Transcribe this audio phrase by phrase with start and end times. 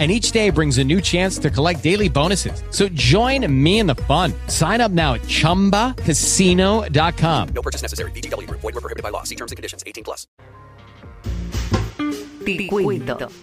[0.00, 2.64] and each day brings a new chance to collect daily bonuses.
[2.70, 4.32] So join me in the fun.
[4.48, 7.48] Sign up now at ChumbaCasino.com.
[7.54, 8.10] No purchase necessary.
[8.10, 8.50] BGW.
[8.50, 9.22] Void were prohibited by law.
[9.22, 9.84] See terms and conditions.
[9.86, 10.26] 18 plus.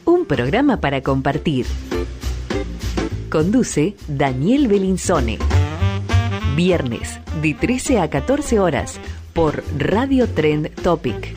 [0.06, 1.66] Un programa para compartir.
[3.30, 5.40] Conduce Daniel Belinsone.
[6.56, 9.00] Viernes, de 13 a 14 horas,
[9.34, 11.34] por Radio Trend Topic.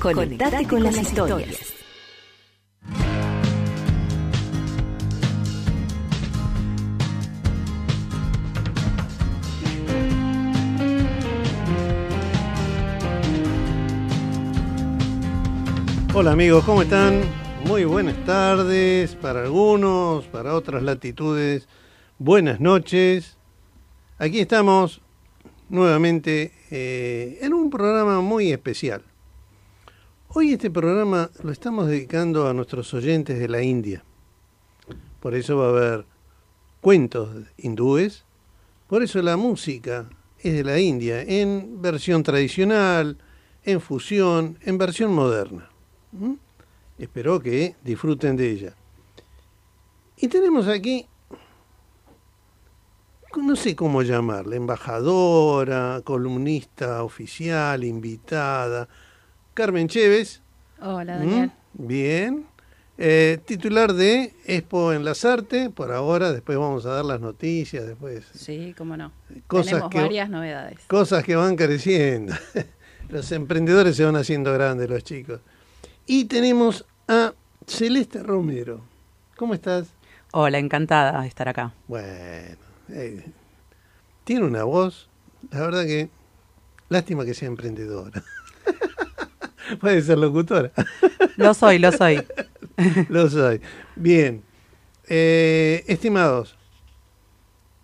[0.00, 1.81] Conectate con las historias.
[16.14, 17.22] Hola amigos, ¿cómo están?
[17.64, 21.66] Muy buenas tardes para algunos, para otras latitudes.
[22.18, 23.38] Buenas noches.
[24.18, 25.00] Aquí estamos
[25.70, 29.02] nuevamente eh, en un programa muy especial.
[30.28, 34.04] Hoy este programa lo estamos dedicando a nuestros oyentes de la India.
[35.18, 36.06] Por eso va a haber
[36.82, 38.26] cuentos hindúes.
[38.86, 40.10] Por eso la música
[40.40, 43.16] es de la India, en versión tradicional,
[43.64, 45.71] en fusión, en versión moderna.
[46.12, 46.34] ¿Mm?
[46.98, 48.74] Espero que disfruten de ella.
[50.16, 51.06] Y tenemos aquí,
[53.36, 58.88] no sé cómo llamarla, embajadora, columnista oficial, invitada,
[59.54, 60.42] Carmen Chévez.
[60.80, 61.18] Hola, ¿Mm?
[61.18, 61.52] Daniel.
[61.74, 62.46] Bien.
[62.98, 67.86] Eh, titular de Expo en las Artes, por ahora, después vamos a dar las noticias,
[67.86, 69.10] después Sí, cómo no.
[69.46, 70.78] Cosas Tenemos que- varias novedades.
[70.86, 72.34] cosas que van creciendo.
[73.08, 75.40] Los emprendedores se van haciendo grandes, los chicos.
[76.06, 77.32] Y tenemos a
[77.66, 78.80] Celeste Romero.
[79.36, 79.88] ¿Cómo estás?
[80.32, 81.74] Hola, encantada de estar acá.
[81.88, 82.56] Bueno,
[82.88, 83.24] eh,
[84.24, 85.08] tiene una voz,
[85.50, 86.10] la verdad que
[86.88, 88.22] lástima que sea emprendedora.
[89.80, 90.72] Puede ser locutora.
[91.36, 92.22] Lo soy, lo soy.
[93.08, 93.60] Lo soy.
[93.96, 94.42] Bien.
[95.08, 96.56] Eh, estimados,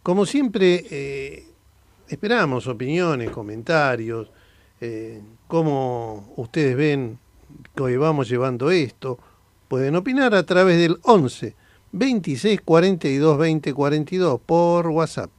[0.02, 1.46] como siempre, eh,
[2.08, 4.30] esperamos opiniones, comentarios,
[4.80, 7.18] eh, cómo ustedes ven
[7.74, 9.19] que hoy vamos llevando esto.
[9.69, 11.54] Pueden opinar a través del 11
[11.92, 15.30] 26 42 20 42 por WhatsApp.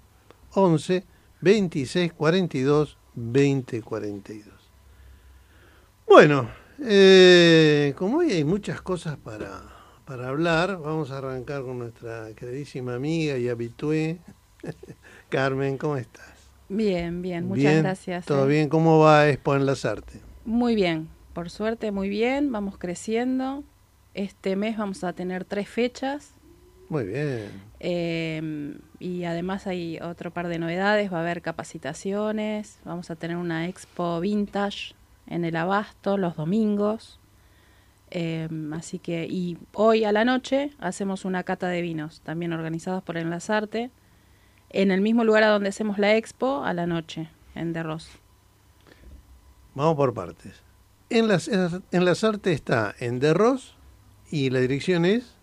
[0.54, 1.06] 11
[1.42, 4.60] 26 42 20 42.
[6.08, 6.50] Bueno,
[6.82, 9.62] eh, como hoy hay muchas cosas para,
[10.06, 14.20] para hablar, vamos a arrancar con nuestra queridísima amiga y habitué,
[15.30, 16.34] Carmen, ¿cómo estás?
[16.70, 18.26] Bien, bien, muchas Bien, gracias.
[18.26, 18.50] ¿Todo eh.
[18.50, 18.70] bien?
[18.70, 20.22] ¿Cómo va Expo en las Artes?
[20.46, 23.64] Muy bien, por suerte muy bien, vamos creciendo.
[24.14, 26.34] Este mes vamos a tener tres fechas
[26.90, 27.50] Muy bien.
[27.80, 33.38] eh, y además hay otro par de novedades, va a haber capacitaciones, vamos a tener
[33.38, 34.94] una expo vintage
[35.28, 37.20] en el Abasto los domingos.
[38.12, 43.04] Eh, así que, y hoy a la noche hacemos una cata de vinos, también organizados
[43.04, 43.92] por Enlazarte,
[44.72, 48.10] en el mismo lugar a donde hacemos la expo, a la noche, en Derros.
[49.76, 50.64] Vamos por partes.
[51.10, 53.76] En las, en las Artes está en Derros
[54.30, 55.34] y la dirección es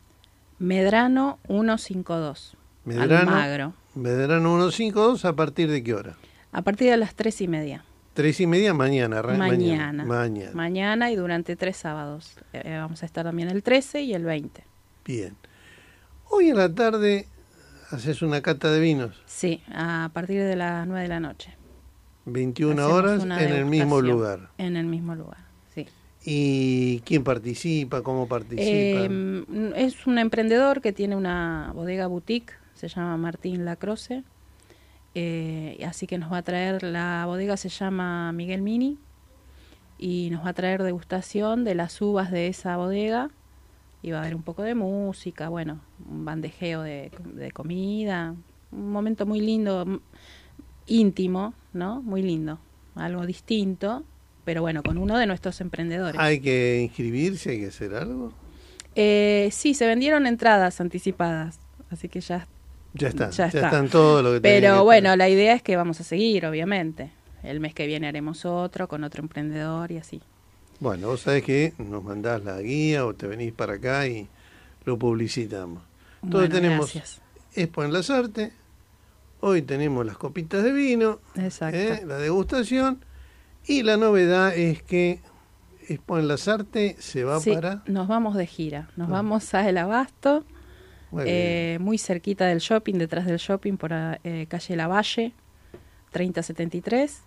[0.59, 6.17] Medrano 152, Medrano, Almagro, Medrano 152, ¿a partir de qué hora?
[6.53, 7.85] a partir de las tres y media.
[8.15, 9.23] Tres y media mañana.
[9.23, 10.05] Mañana.
[10.05, 10.53] Mañana.
[10.55, 12.39] Mañana y durante tres sábados.
[12.55, 14.65] Eh, vamos a estar también el 13 y el 20.
[15.05, 15.37] Bien.
[16.31, 17.27] Hoy en la tarde
[17.91, 19.23] haces una cata de vinos.
[19.27, 21.55] Sí, a partir de las 9 de la noche.
[22.25, 24.49] 21 Hacemos horas en el mismo lugar.
[24.57, 25.46] En el mismo lugar.
[26.29, 28.03] ¿Y quién participa?
[28.03, 28.65] ¿Cómo participa?
[28.65, 29.45] Eh,
[29.77, 34.25] es un emprendedor que tiene una bodega boutique, se llama Martín Lacroce.
[35.15, 38.99] Eh, así que nos va a traer, la bodega se llama Miguel Mini
[39.99, 43.31] y nos va a traer degustación de las uvas de esa bodega
[44.03, 45.81] y va a haber un poco de música, bueno,
[46.11, 48.35] un bandejeo de, de comida,
[48.73, 50.03] un momento muy lindo,
[50.87, 52.03] íntimo, ¿no?
[52.03, 52.59] Muy lindo,
[52.97, 54.05] algo distinto
[54.47, 56.19] pero bueno, con uno de nuestros emprendedores.
[56.19, 57.51] ¿Hay que inscribirse?
[57.51, 58.33] ¿Hay que hacer algo?
[58.95, 61.59] Eh, sí, se vendieron entradas anticipadas,
[61.91, 62.47] así que ya.
[62.95, 63.67] Ya está, Ya ya, está.
[63.67, 67.11] están todo lo que Pero bueno, la idea es que vamos a seguir, obviamente.
[67.43, 70.23] El mes que viene haremos otro con otro emprendedor y así.
[70.79, 74.29] Bueno, vos sabés que nos mandás la guía o te venís para acá y
[74.85, 75.83] lo publicitamos.
[76.23, 77.21] Entonces Bueno, tenemos gracias.
[77.55, 78.53] Expo en las Artes,
[79.41, 81.77] hoy tenemos las copitas de vino, Exacto.
[81.79, 82.03] ¿eh?
[82.07, 83.01] la degustación,
[83.67, 85.21] y la novedad es que
[85.89, 87.83] Expo en las Artes se va Sí, para...
[87.87, 88.89] nos vamos de gira.
[88.97, 89.13] Nos Ah.
[89.13, 90.45] vamos a El Abasto,
[91.13, 95.33] Muy eh, muy cerquita del shopping, detrás del shopping, por eh, calle Lavalle,
[96.11, 97.23] 3073.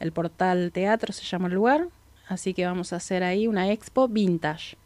[0.00, 1.88] El portal teatro se llama el lugar.
[2.28, 4.76] Así que vamos a hacer ahí una expo vintage.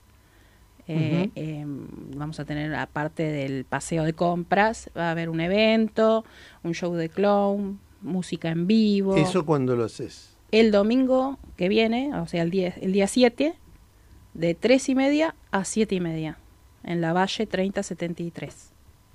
[0.88, 6.24] Eh, eh, vamos a tener, aparte del paseo de compras, va a haber un evento,
[6.62, 9.16] un show de clown, música en vivo.
[9.16, 10.35] ¿Eso cuando lo haces?
[10.52, 13.54] El domingo que viene, o sea, el día, el día 7,
[14.34, 16.38] de 3 y media a 7 y media,
[16.84, 18.72] en la Valle 3073.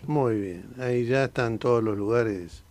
[0.08, 2.64] Muy bien, ahí ya están todos los lugares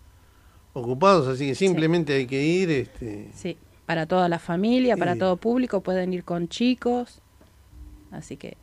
[0.72, 2.70] ocupados, así que simplemente hay que ir.
[2.70, 7.20] Este, Sí, para toda la familia, para todo público, pueden ir con chicos.
[8.10, 8.56] Así que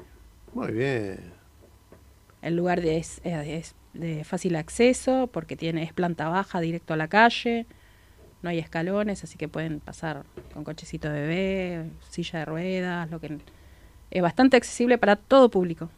[0.54, 1.20] muy bien.
[2.42, 6.98] el lugar de- es, es de fácil acceso porque tiene es planta baja, directo a
[6.98, 7.66] la calle.
[8.42, 10.24] No hay escalones, así que pueden pasar
[10.54, 13.38] con cochecito de bebé, silla de ruedas, lo que
[14.12, 15.90] es bastante accesible para todo público,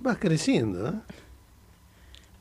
[0.00, 0.92] Vas creciendo, ¿eh?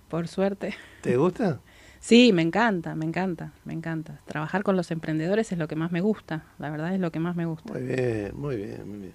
[0.10, 0.76] por suerte.
[1.02, 1.60] ¿Te gusta?
[2.04, 4.20] Sí, me encanta, me encanta, me encanta.
[4.26, 7.20] Trabajar con los emprendedores es lo que más me gusta, la verdad es lo que
[7.20, 7.72] más me gusta.
[7.72, 9.14] Muy bien, muy bien, muy bien.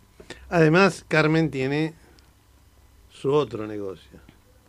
[0.48, 1.92] Además, Carmen tiene
[3.10, 4.20] su otro negocio,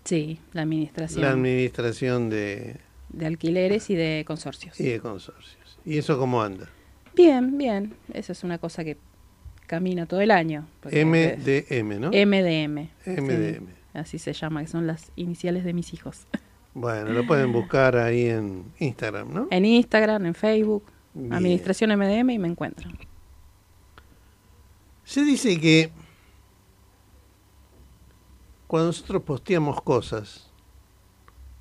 [0.03, 4.79] Sí, la administración la administración de, de alquileres y de consorcios.
[4.79, 5.79] y de consorcios.
[5.85, 6.69] ¿Y eso cómo anda?
[7.15, 8.97] Bien, bien, eso es una cosa que
[9.67, 10.67] camina todo el año.
[10.83, 12.09] MDM, ¿no?
[12.09, 12.89] MDM.
[13.03, 13.67] sí, MDM.
[13.93, 16.27] así se llama, que son las iniciales de mis hijos.
[16.75, 19.47] Bueno, lo pueden buscar ahí en Instagram, ¿no?
[19.49, 20.83] En Instagram, en Facebook,
[21.15, 21.33] Bien.
[21.33, 22.97] Administración MDM y me encuentran.
[25.03, 25.91] Se dice que
[28.67, 30.48] cuando nosotros posteamos cosas,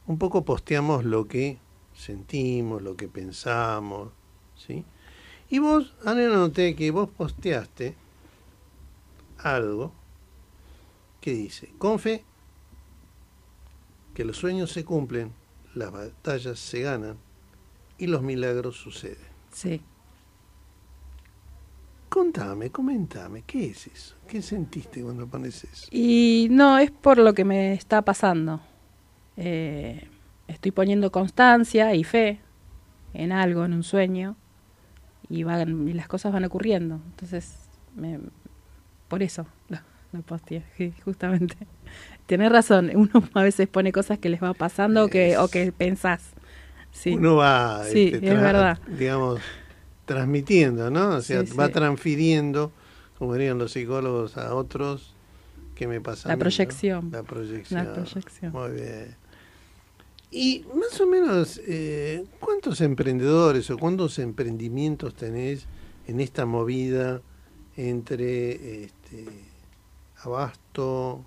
[0.08, 1.58] un poco posteamos lo que
[1.94, 4.10] sentimos, lo que pensamos,
[4.56, 4.84] ¿sí?
[5.50, 7.94] Y vos, Ana, noté que vos posteaste
[9.38, 9.93] algo
[11.20, 12.25] que dice, con fe,
[14.14, 15.31] que los sueños se cumplen,
[15.75, 17.16] las batallas se ganan
[17.99, 19.28] y los milagros suceden.
[19.52, 19.82] Sí.
[22.08, 24.14] Contame, comentame, ¿qué es eso?
[24.26, 25.87] ¿Qué sentiste cuando pones eso?
[25.90, 28.61] Y no, es por lo que me está pasando.
[29.40, 30.08] Eh,
[30.49, 32.40] estoy poniendo constancia y fe
[33.14, 34.37] en algo, en un sueño,
[35.29, 36.96] y, van, y las cosas van ocurriendo.
[37.11, 37.55] Entonces,
[37.94, 38.19] me-
[39.08, 39.79] por eso lo,
[40.12, 40.64] lo posteé,
[41.05, 41.56] justamente.
[42.26, 45.70] Tienes razón, uno a veces pone cosas que les va pasando o que, o que
[45.73, 46.32] pensás.
[46.90, 47.14] Sí.
[47.14, 48.79] Uno va, Sí, este, es verdad.
[48.88, 49.40] digamos,
[50.05, 51.11] transmitiendo, ¿no?
[51.17, 52.73] O sea, Sí, va transfiriendo,
[53.19, 55.14] como dirían los psicólogos, a otros
[55.75, 56.29] que me pasa.
[56.29, 57.11] a La proyección.
[57.12, 57.85] La proyección.
[57.85, 58.52] La proyección.
[58.52, 59.14] Muy bien.
[60.30, 65.66] Y más o menos, eh, ¿cuántos emprendedores o cuántos emprendimientos tenés
[66.06, 67.22] en esta movida
[67.76, 69.25] entre este,
[70.23, 71.25] abasto?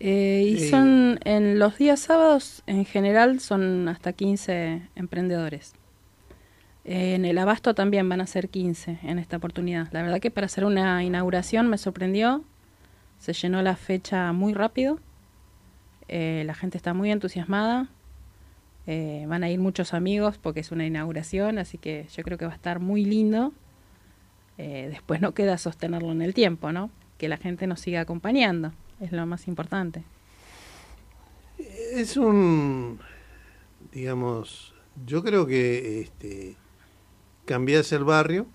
[0.00, 0.70] Eh, y Sí.
[0.70, 5.72] son, en los días sábados, en general, son hasta 15 emprendedores.
[6.84, 9.88] En el abasto también van a ser 15 en esta oportunidad.
[9.92, 12.44] La verdad que para hacer una inauguración me sorprendió.
[13.18, 15.00] Se llenó la fecha muy rápido.
[16.08, 17.88] Eh, la gente está muy entusiasmada.
[18.86, 22.46] Eh, van a ir muchos amigos porque es una inauguración, así que yo creo que
[22.46, 23.52] va a estar muy lindo.
[24.58, 26.90] Eh, después no queda sostenerlo en el tiempo, ¿no?
[27.18, 30.04] Que la gente nos siga acompañando, es lo más importante.
[31.92, 33.00] Es un,
[33.92, 34.74] digamos,
[35.06, 36.56] yo creo que este,
[37.44, 38.46] cambias el barrio,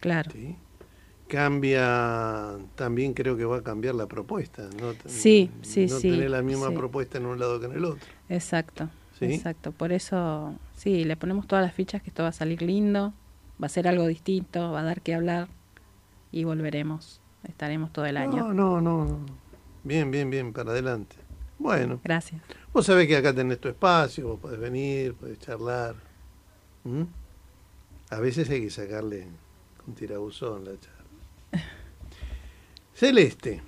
[0.00, 0.30] Claro.
[0.32, 0.56] ¿sí?
[1.34, 4.92] Cambia, también creo que va a cambiar la propuesta, ¿no?
[5.06, 6.74] Sí, sí, no sí, tener la misma sí.
[6.76, 8.06] propuesta en un lado que en el otro.
[8.28, 8.88] Exacto,
[9.18, 9.24] ¿Sí?
[9.24, 9.72] exacto.
[9.72, 13.12] Por eso, sí, le ponemos todas las fichas que esto va a salir lindo,
[13.60, 15.48] va a ser algo distinto, va a dar que hablar
[16.30, 17.20] y volveremos.
[17.48, 18.36] Estaremos todo el año.
[18.36, 19.18] No, no, no, no.
[19.82, 21.16] Bien, bien, bien, para adelante.
[21.58, 22.40] Bueno, Gracias.
[22.72, 25.96] vos sabés que acá tenés tu espacio, vos podés venir, podés charlar.
[26.84, 27.02] ¿Mm?
[28.10, 29.26] A veces hay que sacarle
[29.84, 30.93] con tirabuzón la charla.
[32.94, 33.60] Celeste,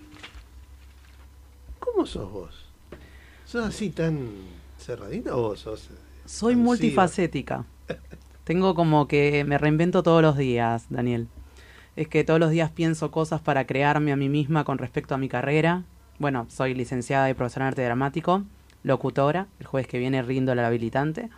[1.80, 2.66] ¿cómo sos vos?
[3.44, 4.28] ¿Sos así tan
[4.78, 5.90] cerradita o vos sos?
[6.24, 6.64] Soy expansiva?
[6.64, 7.64] multifacética.
[8.44, 11.26] Tengo como que me reinvento todos los días, Daniel.
[11.96, 15.18] Es que todos los días pienso cosas para crearme a mí misma con respecto a
[15.18, 15.82] mi carrera.
[16.20, 18.44] Bueno, soy licenciada y profesora en arte dramático,
[18.84, 19.48] locutora.
[19.58, 21.30] El jueves que viene rindo la habilitante.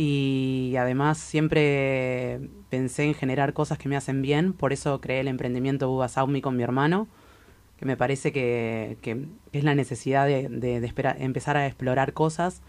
[0.00, 2.38] Y además siempre
[2.70, 4.52] pensé en generar cosas que me hacen bien.
[4.52, 7.08] Por eso creé el emprendimiento Buba Saumi con mi hermano.
[7.76, 8.96] Que me parece que,
[9.52, 12.62] es la necesidad de, empezar a explorar cosas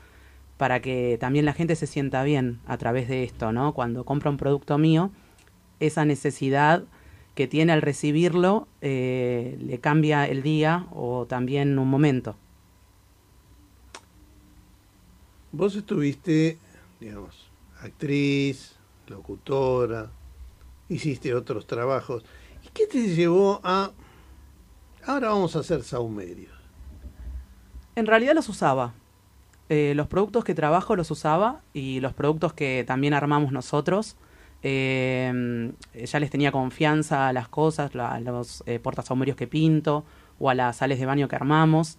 [0.58, 3.74] para que también la gente se sienta bien a través de esto, ¿no?
[3.76, 5.12] Cuando compra un producto mío,
[5.80, 6.84] esa necesidad
[7.36, 12.36] que tiene al recibirlo eh, le cambia el día o también un momento.
[15.52, 16.58] Vos estuviste,
[17.00, 17.50] digamos,
[17.82, 18.76] actriz,
[19.08, 20.12] locutora,
[20.90, 22.24] hiciste otros trabajos.
[22.64, 23.92] ¿Y qué te llevó a...
[25.06, 26.54] Ahora vamos a hacer saumerios.
[27.96, 28.94] En realidad los usaba.
[29.70, 34.18] Eh, los productos que trabajo los usaba y los productos que también armamos nosotros.
[35.94, 38.82] eh, ya les tenía confianza a las cosas, a los eh,
[39.38, 40.04] que pinto
[40.38, 41.98] o a las sales de baño que armamos.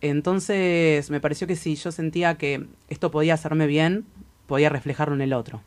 [0.00, 4.04] Entonces me pareció que si yo sentía que esto podía hacerme bien,
[4.46, 5.62] podía reflejarlo en el otro.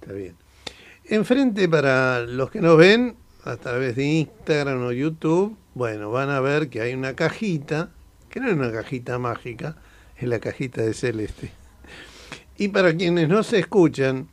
[0.00, 0.36] Está bien.
[1.04, 6.40] Enfrente, para los que nos ven, a través de Instagram o YouTube, bueno, van a
[6.40, 7.90] ver que hay una cajita,
[8.28, 9.76] que no es una cajita mágica,
[10.16, 11.50] es la cajita de Celeste.
[12.56, 14.28] Y para quienes no se escuchan,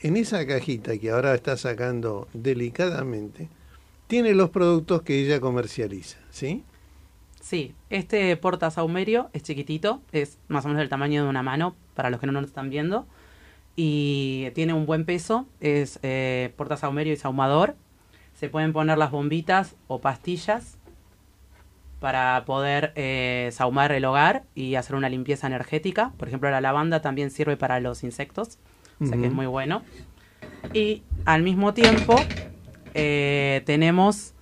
[0.00, 3.48] en esa cajita que ahora está sacando delicadamente,
[4.06, 6.64] tiene los productos que ella comercializa, ¿sí?
[7.48, 11.74] Sí, este porta saumerio es chiquitito, es más o menos del tamaño de una mano,
[11.94, 13.06] para los que no nos están viendo,
[13.74, 17.74] y tiene un buen peso, es eh, porta saumerio y saumador.
[18.34, 20.76] Se pueden poner las bombitas o pastillas
[22.00, 26.12] para poder eh, saumar el hogar y hacer una limpieza energética.
[26.18, 28.58] Por ejemplo, la lavanda también sirve para los insectos,
[29.00, 29.80] o sea que es muy bueno.
[30.74, 32.14] Y al mismo tiempo
[32.92, 34.34] eh, tenemos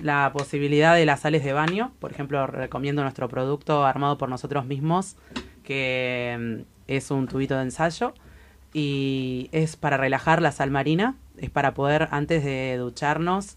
[0.00, 1.92] la posibilidad de las sales de baño.
[1.98, 5.16] Por ejemplo, recomiendo nuestro producto armado por nosotros mismos,
[5.64, 8.14] que mm, es un tubito de ensayo
[8.74, 13.56] y es para relajar la sal marina, es para poder antes de ducharnos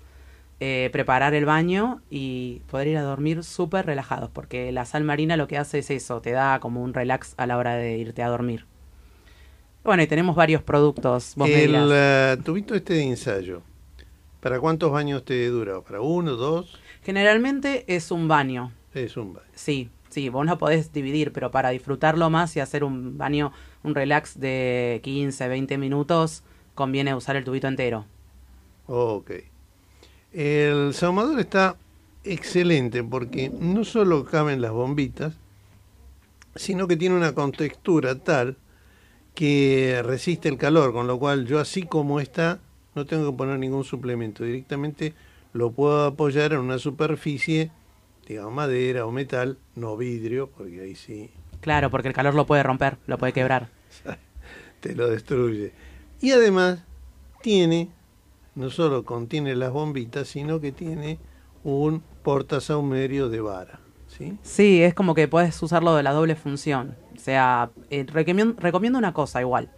[0.60, 5.36] eh, preparar el baño y poder ir a dormir súper relajados, porque la sal marina
[5.38, 8.24] lo que hace es eso, te da como un relax a la hora de irte
[8.24, 8.66] a dormir.
[9.84, 11.34] Bueno, y tenemos varios productos.
[11.36, 11.90] Vos me El dirás.
[11.94, 13.62] eh, tubito este de ensayo,
[14.46, 15.82] ¿para cuántos baños te dura?
[15.82, 16.80] ¿Para uno, dos?
[17.02, 19.48] Generalmente es un baño, Es un baño.
[19.56, 23.96] Sí, sí, vos no podés dividir, pero para disfrutarlo más y hacer un baño, un
[23.96, 26.44] relax de 15, 20 minutos,
[26.76, 28.06] conviene usar el tubito entero.
[28.86, 29.32] Ok.
[30.32, 31.76] El saumador está
[32.24, 35.34] excelente porque no solo caben las bombitas,
[36.56, 38.58] sino que tiene una contextura tal
[39.34, 42.60] que resiste el calor, con lo cual yo así como está
[42.96, 45.14] no tengo que poner ningún suplemento, directamente
[45.54, 47.72] lo puedo apoyar en una superficie,
[48.28, 51.30] digamos madera o metal, no vidrio, porque ahí sí
[51.66, 53.70] Claro, porque el calor lo puede romper, lo puede quebrar.
[54.82, 55.74] te lo destruye.
[56.22, 56.84] Y además
[57.42, 57.90] tiene,
[58.54, 61.18] no solo contiene las bombitas, sino que tiene
[61.64, 63.80] un portasaumerio de vara.
[64.08, 64.38] ¿sí?
[64.44, 66.96] Sí, es como que puedes usarlo de la doble función.
[67.16, 69.72] O sea, eh, recomiendo, recomiendo una cosa igual.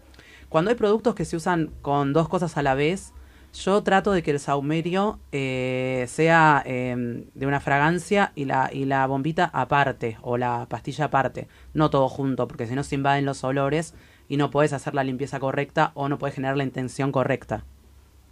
[0.49, 3.13] Cuando hay productos que se usan con dos cosas a la vez,
[3.53, 8.85] yo trato de que el saumerio eh, sea eh, de una fragancia y la, y
[8.85, 13.25] la bombita aparte o la pastilla aparte, no todo junto, porque si no se invaden
[13.25, 13.93] los olores
[14.29, 17.63] y no puedes hacer la limpieza correcta o no puedes generar la intención correcta.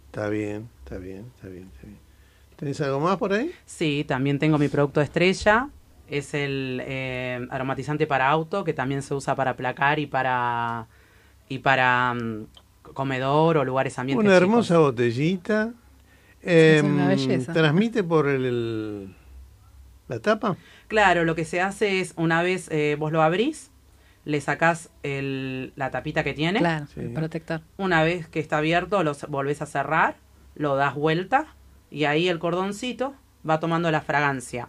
[0.06, 1.98] Está bien, está bien, está bien, está bien.
[2.56, 3.52] ¿Tenés algo más por ahí?
[3.66, 5.68] Sí, también tengo mi producto estrella.
[6.08, 10.86] Es el eh, aromatizante para auto, que también se usa para placar y para
[11.48, 12.46] y para mm,
[12.94, 14.24] comedor o lugares ambientes.
[14.24, 14.42] Una chicos.
[14.42, 15.72] hermosa botellita.
[16.42, 17.52] es una Em, belleza.
[17.52, 19.14] ¿Transmite por el, el-
[20.08, 20.56] la tapa?
[20.88, 23.70] Claro, lo que se hace es una vez eh, vos lo abrís,
[24.24, 26.60] le sacás el, la tapita que tiene.
[26.60, 27.00] Claro, Sí.
[27.00, 27.60] el protector.
[27.76, 30.16] Una vez que está abierto, lo volvés a cerrar,
[30.54, 31.46] lo das vuelta
[31.90, 33.14] y ahí el cordoncito
[33.48, 34.68] va tomando la fragancia.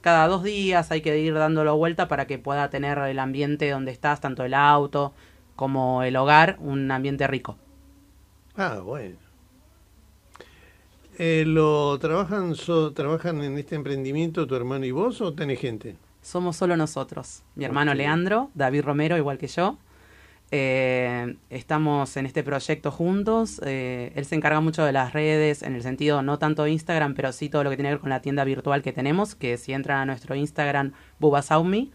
[0.00, 3.90] Cada dos días hay que ir dándolo vuelta para que pueda tener el ambiente donde
[3.90, 5.12] estás, tanto el auto
[5.58, 7.58] como el hogar, un ambiente rico.
[8.56, 9.16] Ah, bueno.
[11.18, 15.96] Eh, ¿Lo trabajan, so- trabajan en este emprendimiento tu hermano y vos o tenés gente?
[16.22, 17.42] Somos solo nosotros.
[17.56, 17.92] Mi hermano.
[17.92, 19.78] Leandro, David Romero, igual que yo.
[20.52, 23.60] Eh, estamos en este proyecto juntos.
[23.64, 27.14] Eh, él se encarga mucho de las redes, en el sentido no tanto de Instagram,
[27.14, 29.58] pero sí todo lo que tiene que ver con la tienda virtual que tenemos, que
[29.58, 31.90] si entran a nuestro Instagram, Bubasaumi,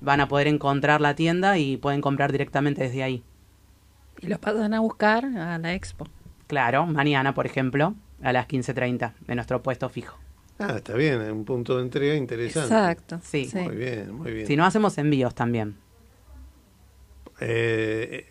[0.00, 3.22] van a poder encontrar la tienda y pueden comprar directamente desde ahí.
[4.20, 6.06] Y los pasan a buscar a la expo.
[6.46, 10.18] Claro, mañana, por ejemplo, a las 15.30 de nuestro puesto fijo.
[10.58, 12.72] Ah, está bien, es un punto de entrega interesante.
[12.74, 13.20] Exacto.
[13.22, 13.50] Sí.
[13.54, 14.46] Muy bien, muy bien.
[14.46, 15.76] Si no, hacemos envíos también.
[17.40, 18.26] Eh,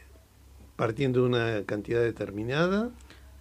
[0.76, 2.92] partiendo de una cantidad determinada.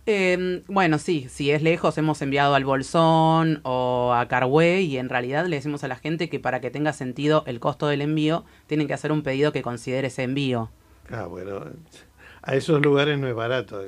[0.07, 5.09] Eh, bueno, sí, si es lejos hemos enviado al Bolsón o a Carway y en
[5.09, 8.45] realidad le decimos a la gente que para que tenga sentido el costo del envío
[8.67, 10.71] tienen que hacer un pedido que considere ese envío.
[11.09, 11.67] Ah, bueno,
[12.43, 13.81] a esos lugares no es barato.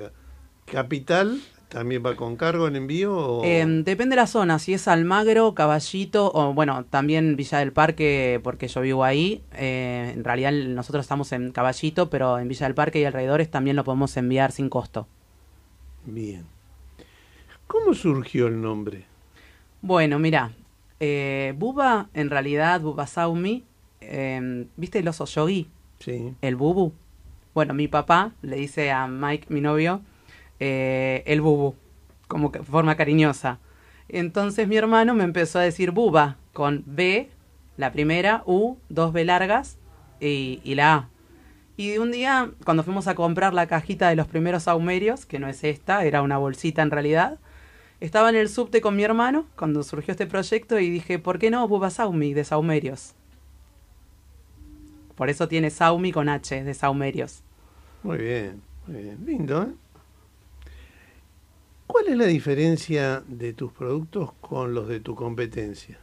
[0.67, 3.17] Capital, ¿también va con cargo el envío?
[3.17, 3.45] O...
[3.45, 8.41] Eh, depende de la zona, si es Almagro, Caballito o bueno, también Villa del Parque
[8.45, 9.43] porque yo vivo ahí.
[9.53, 13.75] Eh, en realidad nosotros estamos en Caballito, pero en Villa del Parque y alrededores también
[13.75, 15.09] lo podemos enviar sin costo.
[16.07, 16.45] Bien.
[17.67, 19.05] ¿Cómo surgió el nombre?
[19.83, 20.53] Bueno, mira,
[21.01, 23.65] eh, Buba, en realidad, Buba Saumi,
[24.01, 25.69] eh, ¿viste el oso yogi?
[25.99, 26.35] Sí.
[26.41, 26.93] El bubu.
[27.55, 30.03] Bueno, mi papá le dice a Mike, mi novio,
[30.61, 31.75] eh, el bubu,
[32.29, 33.59] como que forma cariñosa.
[34.09, 37.31] Entonces mi hermano me empezó a decir buba, con B,
[37.77, 39.79] la primera, U, dos B largas
[40.21, 41.09] y, y la A.
[41.77, 45.49] Y un día, cuando fuimos a comprar la cajita de los primeros saumerios, que no
[45.49, 47.39] es esta, era una bolsita en realidad,
[48.01, 51.51] estaba en el subte con mi hermano cuando surgió este proyecto y dije, ¿por qué
[51.51, 53.15] no Buba Saumi de saumerios?
[55.17, 57.43] Por eso tiene Saumi con H de saumerios.
[58.03, 59.19] Muy bien, muy bien.
[59.25, 59.73] Lindo, ¿eh?
[61.87, 65.99] ¿Cuál es la diferencia de tus productos con los de tu competencia?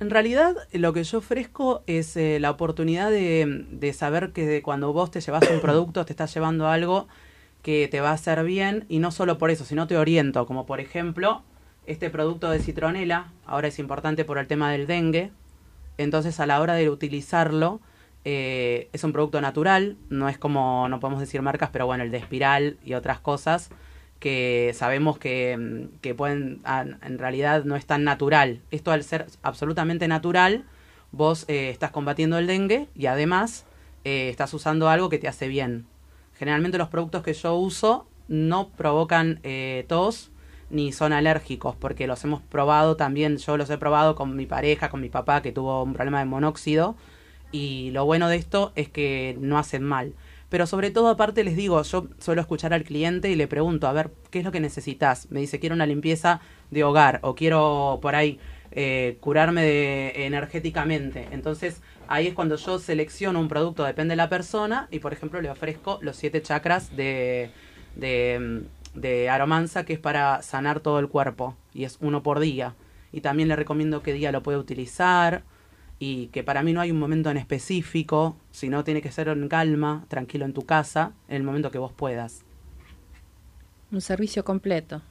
[0.00, 5.10] En realidad, lo que yo ofrezco es eh, la oportunidad de, saber que cuando vos
[5.10, 7.08] te llevas un producto, te estás llevando algo
[7.62, 10.66] que te va a hacer bien y no solo por eso, sino te oriento, como
[10.66, 11.42] por ejemplo
[11.86, 15.32] este producto de citronela, ahora es importante por el tema del dengue,
[15.96, 17.80] entonces a la hora de utilizarlo
[18.24, 22.12] eh, es un producto natural, no es como, no podemos decir marcas, pero bueno, el
[22.12, 23.70] de espiral y otras cosas
[24.18, 28.60] que sabemos que, mm, que pueden, ah, en realidad no es tan natural.
[28.70, 30.64] Esto al ser absolutamente natural,
[31.12, 33.64] vos eh, estás combatiendo el dengue y además
[34.04, 35.86] eh, estás usando algo que te hace bien.
[36.34, 40.30] Generalmente los productos que yo uso no provocan eh, tos
[40.70, 44.90] ni son alérgicos porque los hemos probado también, yo los he probado con mi pareja,
[44.90, 46.94] con mi papá que tuvo un problema de monóxido
[47.50, 50.12] y lo bueno de esto es que no hacen mal.
[50.48, 53.92] Pero sobre todo, aparte, les digo, yo suelo escuchar al cliente y le pregunto, a
[53.92, 55.30] ver, ¿qué es lo que necesitas?
[55.30, 58.38] Me dice, quiero una limpieza de hogar o quiero por ahí
[58.70, 61.28] eh, curarme de, energéticamente.
[61.32, 65.40] Entonces, ahí es cuando yo selecciono un producto, depende de la persona, y por ejemplo
[65.40, 67.50] le ofrezco los siete chakras de,
[67.96, 68.62] de,
[68.94, 72.74] de Aromanza, que es para sanar todo el cuerpo, y es uno por día.
[73.12, 75.42] Y también le recomiendo qué día lo puede utilizar
[75.98, 79.48] y que para mí no hay un momento en específico, sino tiene que ser en
[79.48, 82.44] calma, tranquilo en tu casa, en el momento que vos puedas.
[83.90, 85.02] Un servicio completo.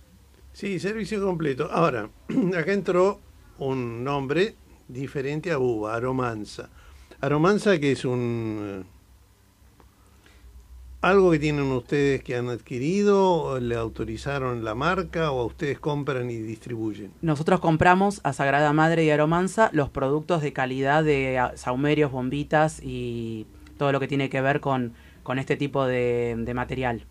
[0.54, 1.69] Sí, servicio completo.
[1.71, 2.10] Ahora,
[2.58, 3.19] acá entró
[3.60, 4.56] un nombre
[4.88, 6.69] diferente a Buba, Aromanza.
[7.19, 8.86] Aromanza que es un...
[11.10, 16.30] algo que tienen ustedes que han adquirido, le autorizaron la marca o a ustedes compran
[16.30, 17.12] y distribuyen.
[17.22, 22.82] Nosotros compramos a Sagrada Madre y Aromanza los productos de calidad de ah, saumerios, bombitas
[22.82, 24.93] y todo lo que tiene que ver con,
[25.24, 27.06] con este tipo de, de material.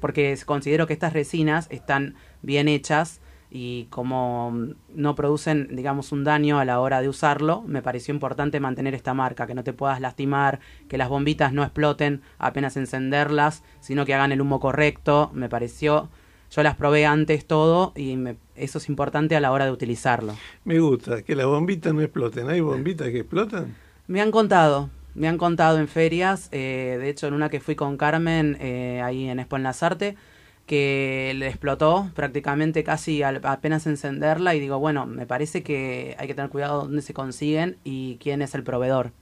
[0.00, 3.21] Porque considero que estas resinas están bien hechas
[3.54, 8.14] y como mm, no producen, digamos, un daño a la hora de usarlo, me pareció
[8.14, 12.78] importante mantener esta marca, que no te puedas lastimar, que las bombitas no exploten apenas
[12.78, 16.08] encenderlas, sino que hagan el humo correcto, me pareció,
[16.50, 20.34] yo las probé antes todo y me- eso es importante a la hora de utilizarlo.
[20.64, 22.48] Me gusta que las bombitas no exploten.
[22.48, 23.74] ¿Hay bombitas que explotan?
[24.06, 27.74] Me han contado, me han contado en ferias, eh, de hecho en una que fui
[27.74, 30.16] con Carmen eh, ahí en Expo Enlazarte,
[30.66, 36.26] que le explotó prácticamente casi al- apenas encenderla y digo, bueno, me parece que hay
[36.28, 39.12] que tener cuidado dónde se consiguen y quién es el proveedor.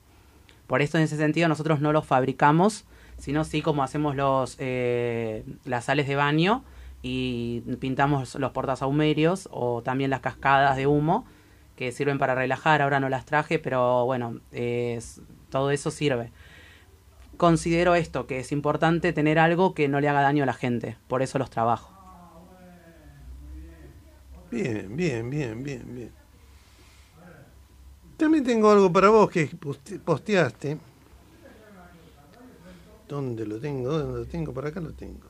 [0.67, 2.85] Por esto en ese sentido nosotros no los fabricamos,
[3.19, 6.63] sino sí como hacemos los eh, las sales de baño
[7.03, 11.25] y pintamos los portasaumerios o también las cascadas de humo
[11.77, 16.31] que sirven para relajar, ahora no las traje, pero bueno, es- todo eso sirve.
[17.45, 20.97] Considero esto, que es importante tener algo que no le haga daño a la gente,
[21.09, 21.93] por eso los trabajo.
[24.51, 26.13] Bien, bien, bien, bien, bien.
[28.17, 30.79] También tengo algo para vos que poste- posteaste.
[33.09, 33.91] ¿Dónde lo tengo?
[33.99, 34.55] ¿Dónde lo tengo?
[34.55, 35.29] Por acá lo tengo.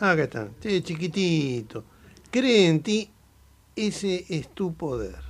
[0.00, 0.42] Ah, acá está.
[0.60, 1.84] Chiquitito.
[2.30, 3.10] Cree en ti,
[3.76, 5.27] ese es tu poder.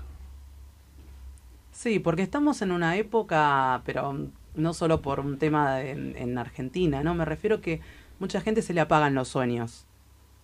[1.79, 4.13] Sí, porque estamos en una época, pero
[4.57, 7.15] no solo por un tema en Argentina, ¿no?
[7.15, 7.81] Me refiero que
[8.19, 9.87] mucha gente se le apagan los sueños.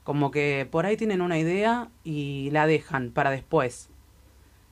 [0.04, 3.90] Como que por ahí tienen una idea y la dejan para después.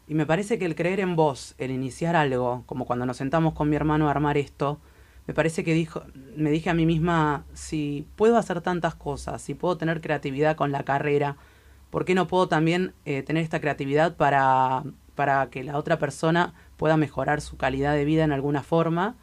[0.07, 3.55] Y me parece que el creer en vos, el iniciar algo, como cuando nos sentamos
[3.55, 4.79] con mi hermano a armar esto,
[5.27, 6.05] me parece que dijo,
[6.37, 10.71] me dije a mí misma, si puedo hacer tantas cosas, si puedo tener creatividad con
[10.71, 11.37] la carrera,
[11.91, 16.55] ¿por qué no puedo también eh, tener esta creatividad para, para que la otra persona
[16.77, 19.17] pueda mejorar su calidad de vida en alguna forma?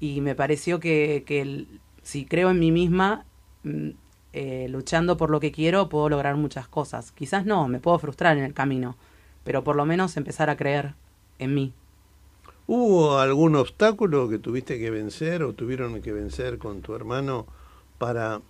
[0.00, 1.66] Y me pareció que, que
[2.02, 3.24] si creo en mí misma,
[3.64, 3.90] mm,
[4.32, 7.12] eh, luchando por lo que quiero, puedo lograr muchas cosas.
[7.12, 8.96] Quizás no, me puedo frustrar en el camino,
[9.44, 10.94] pero por lo menos empezar a creer
[11.38, 11.72] en mí.
[12.66, 17.46] ¿Hubo algún obstáculo que tuviste que vencer o tuvieron que vencer con tu hermano
[17.98, 18.40] para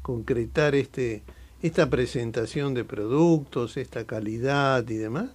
[0.00, 1.22] concretar este
[1.62, 5.30] esta presentación de productos, esta calidad y demás?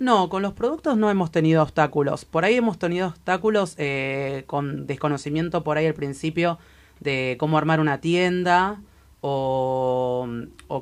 [0.00, 2.24] No, con los productos no hemos tenido obstáculos.
[2.24, 6.58] Por ahí hemos tenido obstáculos eh, con desconocimiento por ahí al principio
[7.00, 8.80] de cómo armar una tienda
[9.20, 10.26] o,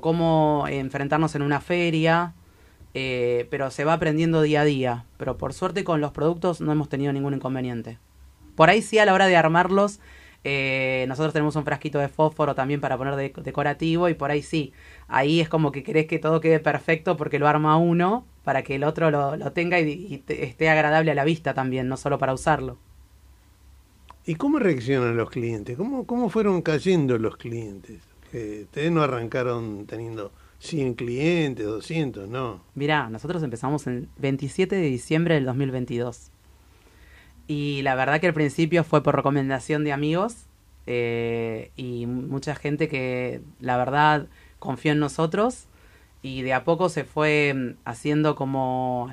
[0.01, 2.35] cómo enfrentarnos en una feria,
[2.95, 5.05] eh, pero se va aprendiendo día a día.
[5.17, 7.99] Pero por suerte con los productos no hemos tenido ningún inconveniente.
[8.55, 9.99] Por ahí sí a la hora de armarlos,
[10.45, 14.43] eh, nosotros tenemos un frasquito de fósforo también para poner de- decorativo y por ahí
[14.43, 14.73] sí.
[15.09, 18.77] Ahí es como que querés que todo quede perfecto porque lo arma uno para que
[18.77, 21.99] el otro lo, lo tenga y, y te- esté agradable a la vista también, no
[21.99, 22.79] solo para usarlo.
[24.25, 25.77] ¿Y cómo reaccionan los clientes?
[25.77, 28.01] ¿Cómo, cómo fueron cayendo los clientes?
[28.33, 32.63] Eh, ustedes no arrancaron teniendo 100 clientes, 200, no.
[32.75, 36.31] Mirá, nosotros empezamos el 27 de diciembre del 2022.
[37.49, 40.47] Y la verdad que al principio fue por recomendación de amigos
[40.87, 45.68] eh, y mucha gente que la verdad confió en nosotros
[46.23, 49.11] y de a poco se fue mm, haciendo como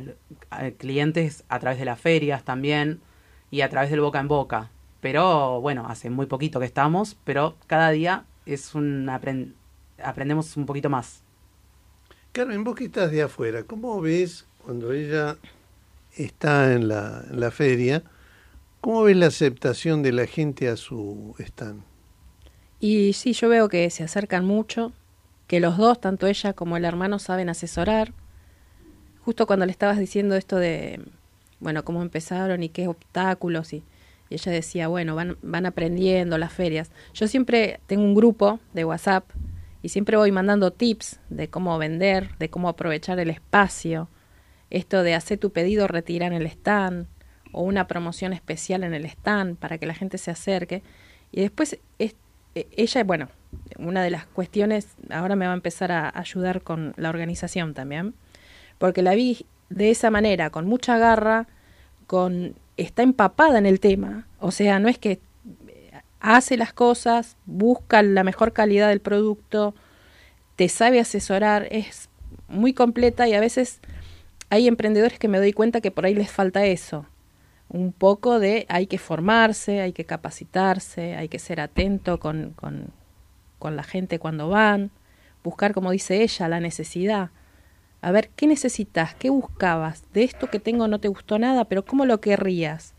[0.77, 3.01] clientes a través de las ferias también
[3.51, 4.71] y a través del boca en boca.
[5.01, 9.53] Pero bueno, hace muy poquito que estamos, pero cada día es un apren-
[10.03, 11.21] aprendemos un poquito más.
[12.31, 15.37] Carmen, vos que estás de afuera, ¿cómo ves cuando ella
[16.17, 18.03] está en la, en la feria?
[18.81, 21.83] ¿Cómo ves la aceptación de la gente a su stand?
[22.79, 24.93] Y sí, yo veo que se acercan mucho,
[25.47, 28.13] que los dos, tanto ella como el hermano, saben asesorar.
[29.23, 31.01] Justo cuando le estabas diciendo esto de,
[31.59, 33.83] bueno, cómo empezaron y qué obstáculos, y,
[34.29, 36.91] ella decía, bueno, van, van aprendiendo las ferias.
[37.13, 39.29] Yo siempre tengo un grupo de WhatsApp
[39.83, 44.09] y siempre voy mandando tips de cómo vender, de cómo aprovechar el espacio,
[44.71, 47.05] esto de hacer tu pedido, retirar en el stand,
[47.51, 50.81] o una promoción especial en el stand para que la gente se acerque.
[51.31, 52.15] Y después es-
[52.55, 53.29] ella, bueno,
[53.77, 58.13] una de las cuestiones, ahora me va a empezar a ayudar con la organización también,
[58.77, 61.47] porque la vi de esa manera, con mucha garra,
[62.07, 65.11] con está empapada en el tema, o sea, no es que
[65.67, 69.75] eh, hace las cosas, busca la mejor calidad del producto,
[70.55, 72.09] te sabe asesorar, es
[72.47, 73.79] muy completa y a veces
[74.49, 77.05] hay emprendedores que me doy cuenta que por ahí les falta eso,
[77.69, 82.87] un poco de hay que formarse, hay que capacitarse, hay que ser atento con, con,
[83.59, 84.91] con la gente cuando van,
[85.43, 87.29] buscar, como dice ella, la necesidad.
[88.01, 89.15] A ver, ¿qué necesitas?
[89.15, 90.03] ¿Qué buscabas?
[90.13, 92.93] De esto que tengo no te gustó nada, pero ¿cómo lo querrías?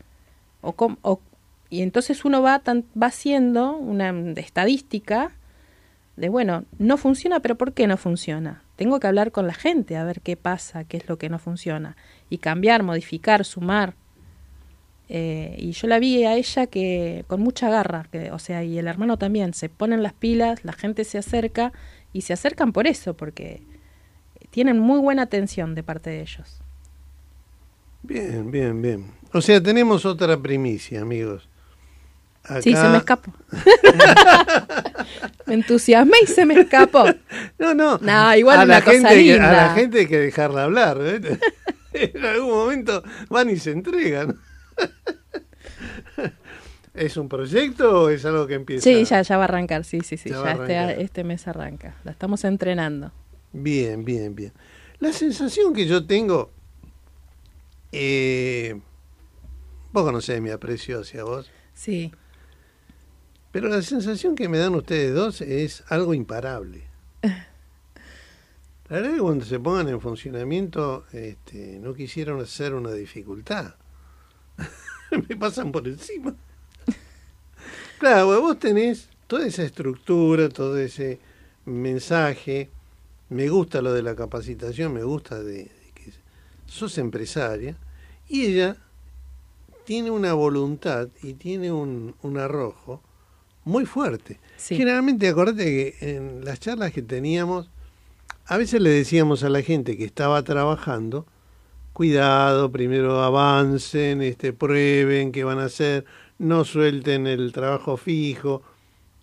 [0.61, 1.21] O, cómo- o-
[1.69, 5.31] y entonces uno va, tan, va haciendo una estadística
[6.17, 8.63] de, bueno, no funciona, pero ¿por qué no funciona?
[8.75, 11.39] Tengo que hablar con la gente a ver qué pasa, qué es lo que no
[11.39, 11.95] funciona.
[12.29, 13.95] Y cambiar, modificar, sumar.
[15.09, 18.77] Eh, y yo la vi a ella que con mucha garra, que, o sea, y
[18.77, 21.71] el hermano también, se ponen las pilas, la gente se acerca
[22.13, 23.61] y se acercan por eso, porque
[24.49, 26.59] tienen muy buena atención de parte de ellos.
[28.03, 29.11] Bien, bien, bien.
[29.33, 31.47] O sea, tenemos otra primicia, amigos.
[32.61, 33.33] Sí, se Acá- me escapó.
[35.45, 37.05] me entusiasmé y se me escapó.
[37.59, 37.97] No, no.
[37.97, 40.99] No, igual a una la cosa gente, A la gente hay que dejarla hablar.
[41.01, 41.39] ¿eh?
[41.93, 44.37] en algún momento van y se entregan.
[46.93, 48.83] ¿Es un proyecto o es algo que empieza?
[48.83, 51.23] Sí, ya, ya va a arrancar, sí, sí, sí, Ya ya, va a este, este
[51.23, 51.95] mes arranca.
[52.03, 53.11] La estamos entrenando.
[53.53, 54.51] Bien, bien, bien.
[54.99, 56.51] La sensación que yo tengo,
[57.91, 58.79] eh,
[59.91, 62.11] vos conocés mi aprecio hacia vos, Sí,
[63.51, 66.83] pero la sensación que me dan ustedes dos es algo imparable.
[67.21, 67.45] La
[68.89, 73.75] verdad es que cuando se pongan en funcionamiento este, no quisieron hacer una dificultad.
[75.29, 76.35] me pasan por encima.
[77.99, 81.19] Claro, vos tenés toda esa estructura, todo ese
[81.65, 82.69] mensaje.
[83.29, 86.11] Me gusta lo de la capacitación, me gusta de, de que
[86.65, 87.75] sos empresaria.
[88.29, 88.77] Y ella
[89.85, 93.01] tiene una voluntad y tiene un, un arrojo
[93.63, 94.39] muy fuerte.
[94.57, 94.75] Sí.
[94.75, 97.69] Generalmente, acordate que en las charlas que teníamos,
[98.45, 101.25] a veces le decíamos a la gente que estaba trabajando,
[101.97, 106.05] cuidado, primero avancen, este, prueben qué van a hacer,
[106.37, 108.61] no suelten el trabajo fijo,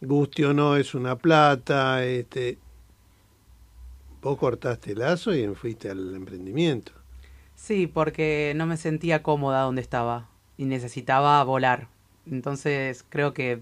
[0.01, 2.59] guste o no es una plata, este,
[4.21, 6.91] vos cortaste el lazo y fuiste al emprendimiento.
[7.55, 11.87] Sí, porque no me sentía cómoda donde estaba y necesitaba volar.
[12.29, 13.61] Entonces creo que,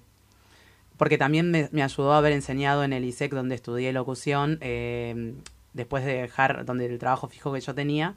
[0.96, 5.34] porque también me, ayudó a haber enseñado en el ISEC donde estudié locución, eh,
[5.74, 8.16] después de dejar donde el trabajo fijo que yo tenía,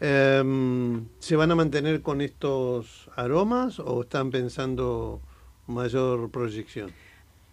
[0.00, 5.20] Em, ¿Se van a mantener con estos aromas o están pensando
[5.68, 6.90] mayor proyección?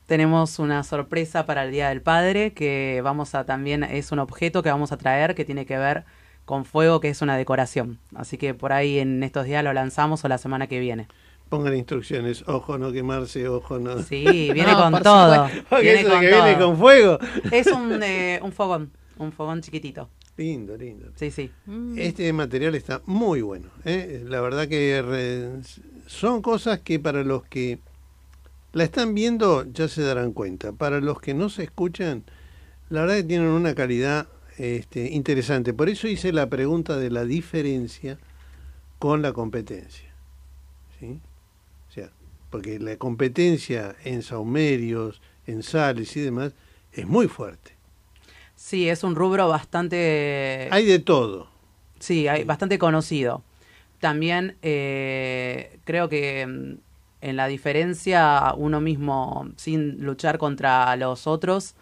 [0.07, 4.63] Tenemos una sorpresa para el Día del Padre que vamos a también, es un objeto
[4.63, 6.05] que vamos a traer que tiene que ver
[6.45, 7.99] con fuego, que es una decoración.
[8.15, 11.07] Así que por ahí en estos días lo lanzamos o la semana que viene.
[11.49, 14.01] Pongan instrucciones, ojo no quemarse, ojo no.
[14.01, 15.47] Sí, viene No, con todo.
[15.69, 17.19] Porque Viene eso con que viene con fuego.
[17.51, 20.09] Es un, eh, un fogón, un fogón chiquitito.
[20.37, 21.07] Lindo, lindo.
[21.15, 21.49] Sí, sí.
[21.65, 21.97] Mm.
[21.97, 23.69] Este material está muy bueno.
[23.85, 24.23] ¿eh?
[24.27, 25.61] La verdad que re-
[26.07, 27.79] son cosas que para los que
[28.73, 30.73] la están viendo ya se darán cuenta.
[30.73, 32.23] Para los que no se escuchan,
[32.89, 35.73] la verdad que tienen una calidad este, interesante.
[35.73, 38.17] Por eso hice la pregunta de la diferencia
[38.99, 40.09] con la competencia.
[40.99, 41.19] ¿sí?
[41.89, 42.09] O sea,
[42.49, 46.53] porque la competencia en saumerios, en sales y demás
[46.93, 47.71] es muy fuerte.
[48.55, 50.69] Sí, es un rubro bastante...
[50.71, 51.49] Hay de todo.
[51.99, 53.43] Sí, hay bastante conocido.
[53.99, 56.77] También eh, creo que mm,
[57.21, 61.75] en la diferencia uno mismo, sin luchar contra los otros,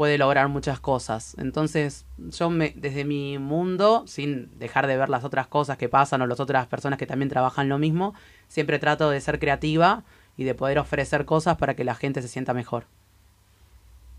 [0.00, 1.34] puede lograr muchas cosas.
[1.36, 6.22] Entonces, yo me, desde mi mundo, sin dejar de ver las otras cosas que pasan
[6.22, 8.14] o las otras personas que también trabajan lo mismo,
[8.48, 10.02] siempre trato de ser creativa
[10.38, 12.86] y de poder ofrecer cosas para que la gente se sienta mejor.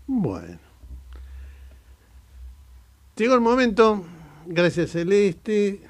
[0.06, 0.60] Bueno.
[3.16, 4.04] Llegó el momento.
[4.46, 5.80] Gracias Celeste.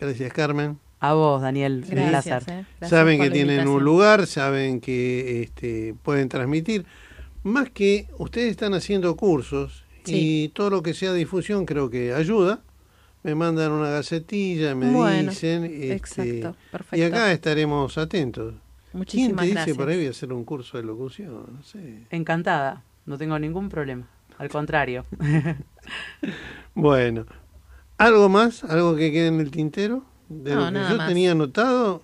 [0.00, 0.78] Gracias Carmen.
[1.00, 2.44] A vos, Daniel, un Gracias.
[2.44, 2.60] placer.
[2.60, 2.66] eh.
[2.80, 6.86] Gracias saben que tienen un lugar, saben que este, pueden transmitir.
[7.46, 12.60] Más que ustedes están haciendo cursos y todo lo que sea difusión creo que ayuda.
[13.22, 15.64] Me mandan una gacetilla, me Bueno, dicen.
[15.64, 16.96] este, exacto, perfecto.
[16.96, 18.54] Y acá estaremos atentos.
[18.54, 21.46] ¿Quién Muchísimas te dice por ahí voy a hacer un curso de locución?
[21.56, 22.02] No sé.
[22.10, 24.08] Encantada, no tengo ningún problema.
[24.38, 25.04] Al contrario.
[26.74, 27.26] Bueno,
[27.98, 28.64] ¿algo más?
[28.64, 30.04] ¿Algo que quede en el tintero?
[30.28, 31.08] De No, lo que nada yo más.
[31.08, 32.02] tenía anotado,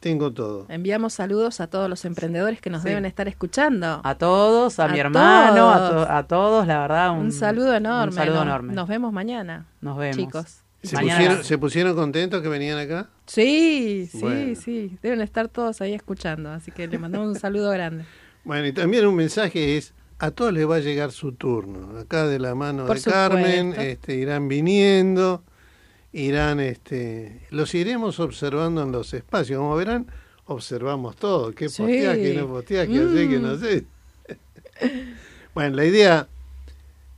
[0.00, 0.66] tengo todo.
[0.68, 2.88] Enviamos saludos a todos los emprendedores que nos Sí.
[2.88, 4.00] deben estar escuchando.
[4.04, 6.06] A todos, a, A mi hermano, a, todos.
[6.06, 7.10] to- a todos, la verdad.
[7.12, 8.08] Un, un, saludo enorme.
[8.08, 8.42] Un saludo ¿no?
[8.42, 8.74] enorme.
[8.74, 9.66] Nos vemos mañana.
[9.80, 10.16] Nos vemos.
[10.16, 10.58] Chicos.
[10.82, 13.08] ¿Se Mañana- pusieron, ¿Se pusieron contentos que venían acá?
[13.26, 14.54] Sí, sí, Bueno.
[14.60, 14.96] sí.
[15.02, 16.50] Deben estar todos ahí escuchando.
[16.50, 18.04] Así que le mandamos un saludo grande.
[18.44, 21.98] Bueno, y también un mensaje es, a todos les va a llegar su turno.
[21.98, 25.42] Acá de la mano Por de Carmen, este, irán viniendo,
[26.16, 29.58] irán, este, los iremos observando en los espacios.
[29.58, 30.06] Como verán,
[30.46, 31.52] observamos todo.
[31.52, 31.84] ¿Qué Sí.
[31.84, 33.54] qué no posteás, qué haces, qué no Mm.
[33.54, 33.82] haces?
[35.54, 36.28] bueno, la idea...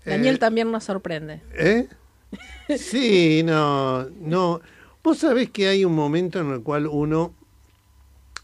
[0.05, 1.41] Daniel eh, también nos sorprende.
[1.55, 1.89] ¿Eh?
[2.77, 4.61] Sí, no, no.
[5.03, 7.35] Vos sabés que hay un momento en el cual uno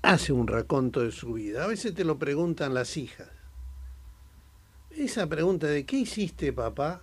[0.01, 1.64] hace un raconto de su vida.
[1.64, 3.29] A veces te lo preguntan las hijas.
[4.90, 7.03] Esa pregunta de ¿qué hiciste, papá?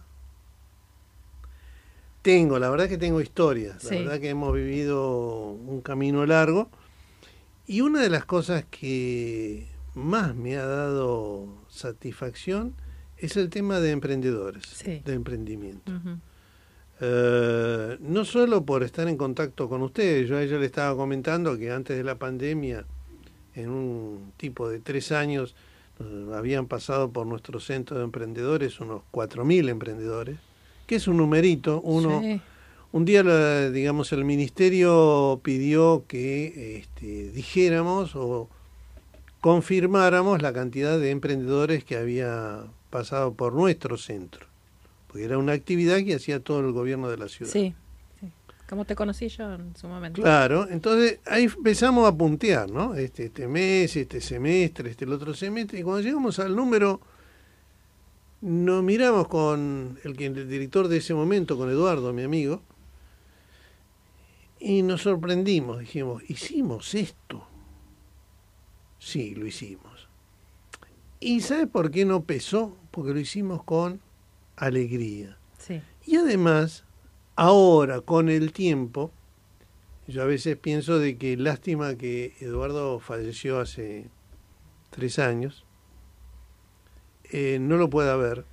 [2.22, 3.84] Tengo, la verdad que tengo historias.
[3.84, 3.96] La Sí.
[3.98, 6.70] verdad que hemos vivido un camino largo.
[7.68, 12.76] Y una de las cosas que más me ha dado satisfacción
[13.18, 15.02] es el tema de emprendedores, Sí.
[15.06, 15.92] de emprendimiento.
[17.00, 21.58] Eh, no solo por estar en contacto con ustedes, yo a ella le estaba comentando
[21.58, 22.86] que antes de la pandemia,
[23.56, 25.56] en un tipo de tres años,
[26.00, 30.38] eh, habían pasado por nuestro centro de emprendedores unos 4.000 emprendedores,
[30.92, 32.20] que es un numerito, uno...
[32.22, 32.42] Sí.
[32.94, 38.50] Un día, la- digamos, el ministerio pidió que este, dijéramos o
[39.40, 44.46] confirmáramos la cantidad de emprendedores que había pasado por nuestro centro,
[45.08, 47.50] porque era una actividad que hacía todo el gobierno de la ciudad.
[47.54, 47.74] Sí,
[48.20, 48.28] sí.
[48.70, 50.22] Como te conocí yo en su momento.
[50.22, 52.94] Claro, entonces ahí empezamos a puntear, ¿no?
[52.96, 57.00] Este, este mes, este semestre, este el otro semestre, y cuando llegamos al número,
[58.42, 62.62] nos miramos con el, que- el director de ese momento, con Eduardo, mi amigo,
[64.60, 67.48] y nos sorprendimos, dijimos, hicimos esto.
[69.00, 70.08] Sí, lo hicimos.
[71.20, 72.78] ¿Y sabes por qué no pesó?
[72.92, 74.02] Porque lo hicimos con
[74.56, 75.38] alegría.
[75.58, 75.82] Sí.
[76.06, 76.84] Y además,
[77.36, 79.12] ahora, con el tiempo,
[80.08, 84.10] yo a veces pienso de que lástima que Eduardo falleció hace
[84.92, 85.66] tres años,
[87.32, 88.46] eh, no lo pueda ver,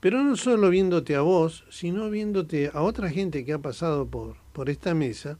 [0.00, 4.36] pero no solo viéndote a vos, sino viéndote a otra gente que ha pasado por,
[4.52, 5.38] por esta mesa,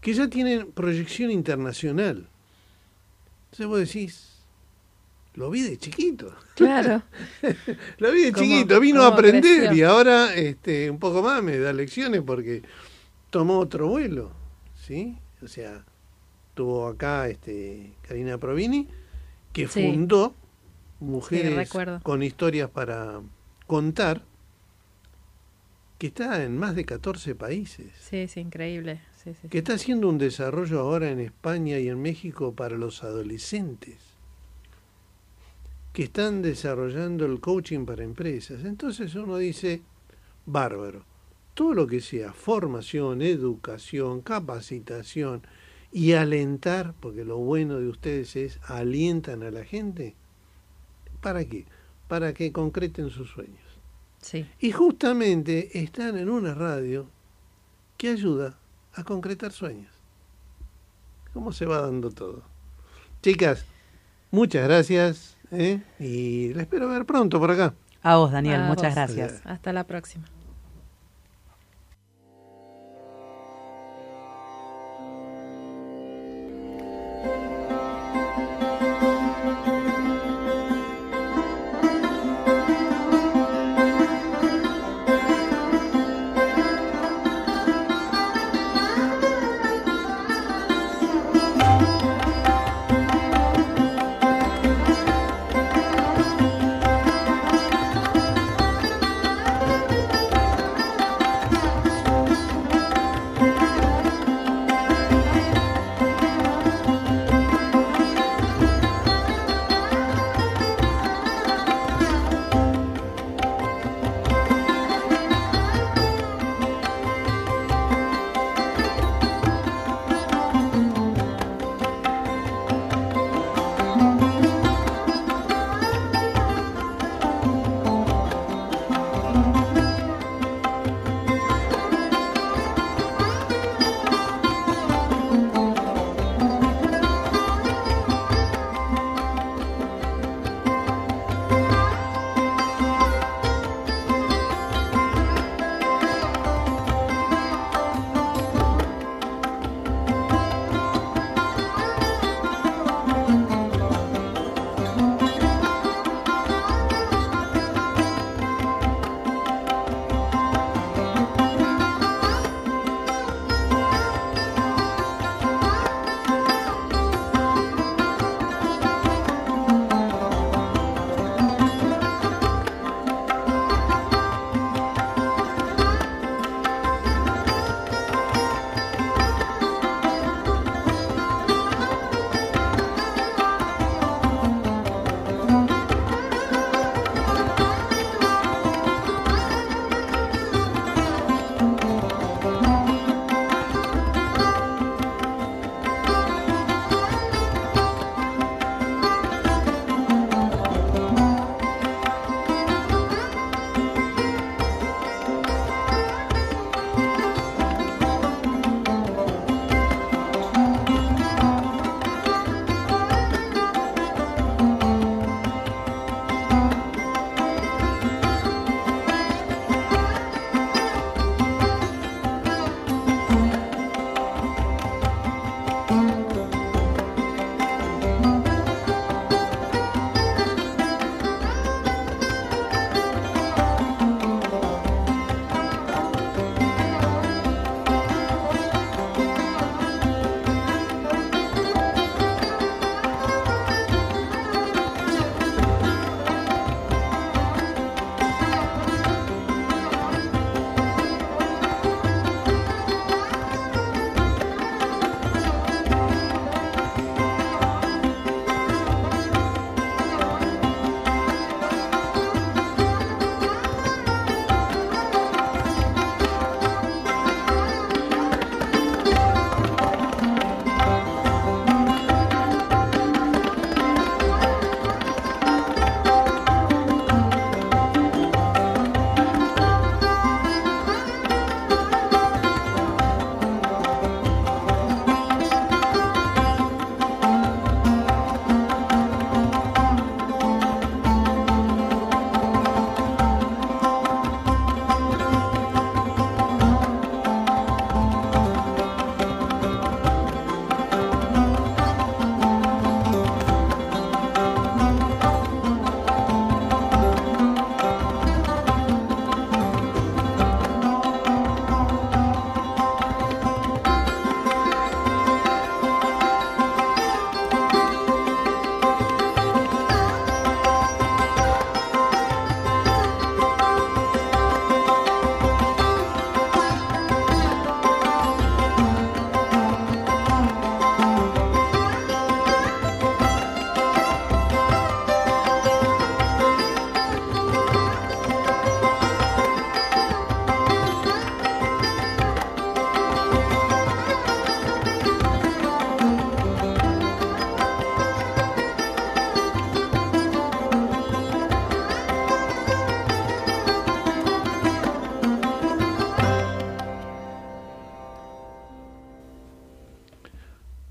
[0.00, 2.28] que ya tienen proyección internacional.
[3.46, 4.30] Entonces vos decís,
[5.34, 6.34] lo vi de chiquito.
[6.54, 7.02] Claro.
[7.98, 9.72] Lo vi de chiquito, vino a aprender creció.
[9.76, 12.62] y ahora este, un poco más me da lecciones porque
[13.30, 14.30] tomó otro vuelo,
[14.86, 15.16] ¿sí?
[15.42, 15.84] O sea,
[16.54, 18.86] tuvo acá este, Karina Provini,
[19.52, 19.82] que Sí.
[19.82, 20.34] fundó
[21.04, 21.70] Mujeres
[22.02, 23.20] con historias para
[23.66, 24.22] contar,
[25.98, 29.00] que está en más de 14 países, Sí, sí, increíble.
[29.22, 33.04] Sí, sí, que está haciendo un desarrollo ahora en España y en México para los
[33.04, 34.14] adolescentes
[35.94, 38.64] que están desarrollando el coaching para empresas.
[38.64, 39.82] Entonces uno dice,
[40.44, 41.04] bárbaro,
[41.54, 45.42] todo lo que sea formación, educación, capacitación
[45.92, 50.16] y alentar, porque lo bueno de ustedes es alientan a la gente,
[51.24, 51.64] ¿para qué?
[52.06, 53.64] Para que concreten sus sueños.
[54.20, 54.46] Sí.
[54.60, 57.08] Y justamente están en una radio
[57.96, 58.58] que ayuda
[58.92, 59.90] a concretar sueños.
[61.32, 62.42] ¿Cómo se va dando todo?
[63.22, 63.64] Chicas,
[64.30, 65.82] muchas gracias ¿eh?
[65.98, 67.74] y la espero ver pronto por acá.
[68.02, 68.94] A vos, Daniel, A muchas vos.
[68.94, 69.40] gracias.
[69.46, 70.26] Hasta la próxima.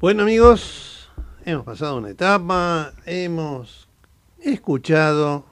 [0.04, 1.10] Bueno amigos,
[1.46, 3.88] hemos pasado una etapa, hemos
[4.38, 5.46] escuchado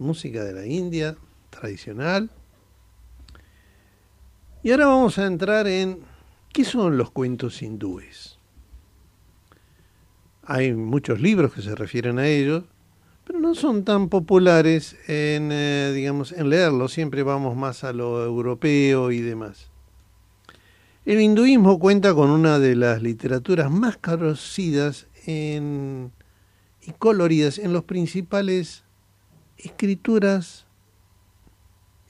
[0.00, 1.16] música de la India
[1.48, 2.28] tradicional
[4.64, 6.00] y ahora vamos a entrar en
[6.52, 8.36] qué son los cuentos hindúes.
[10.42, 12.64] Hay muchos libros que se refieren a ellos,
[13.24, 16.92] pero no son tan populares en, eh, digamos, en leerlos.
[16.92, 19.70] Siempre vamos más a lo europeo y demás.
[21.06, 26.10] El hinduismo cuenta con una de las literaturas más conocidas y
[26.98, 28.84] coloridas en los principales
[29.56, 30.66] escrituras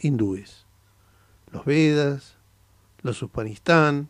[0.00, 0.66] hindúes.
[1.52, 2.36] Los Vedas,
[3.02, 4.08] los Upanistán,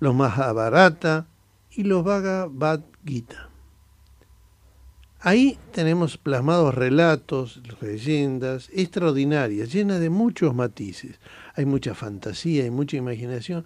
[0.00, 1.28] los Mahabharata
[1.70, 3.48] y los Bhagavad Gita.
[5.20, 11.18] Ahí tenemos plasmados relatos, leyendas extraordinarias, llenas de muchos matices.
[11.54, 13.64] Hay mucha fantasía y mucha imaginación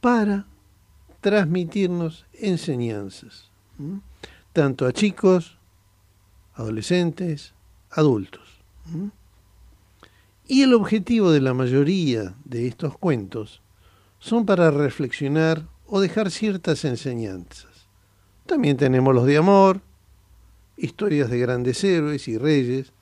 [0.00, 0.46] para
[1.20, 3.50] transmitirnos enseñanzas,
[4.52, 5.58] tanto a chicos,
[6.54, 7.54] adolescentes,
[7.90, 8.62] adultos.
[10.46, 13.62] Y el objetivo de la mayoría de estos cuentos
[14.18, 17.88] son para reflexionar o dejar ciertas enseñanzas.
[18.46, 19.80] También tenemos los de amor,
[20.76, 22.92] historias de grandes héroes y reyes,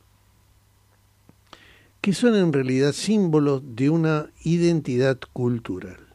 [2.01, 6.07] que son en realidad símbolos de una identidad cultural.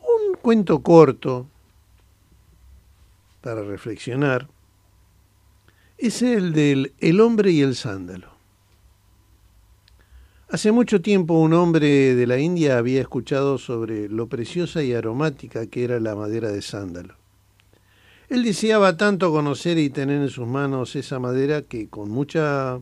[0.00, 1.46] Un cuento corto
[3.40, 4.48] para reflexionar
[5.96, 8.32] es el del El hombre y el sándalo.
[10.48, 15.66] Hace mucho tiempo un hombre de la India había escuchado sobre lo preciosa y aromática
[15.66, 17.14] que era la madera de sándalo.
[18.28, 22.80] Él deseaba tanto conocer y tener en sus manos esa madera que, con mucha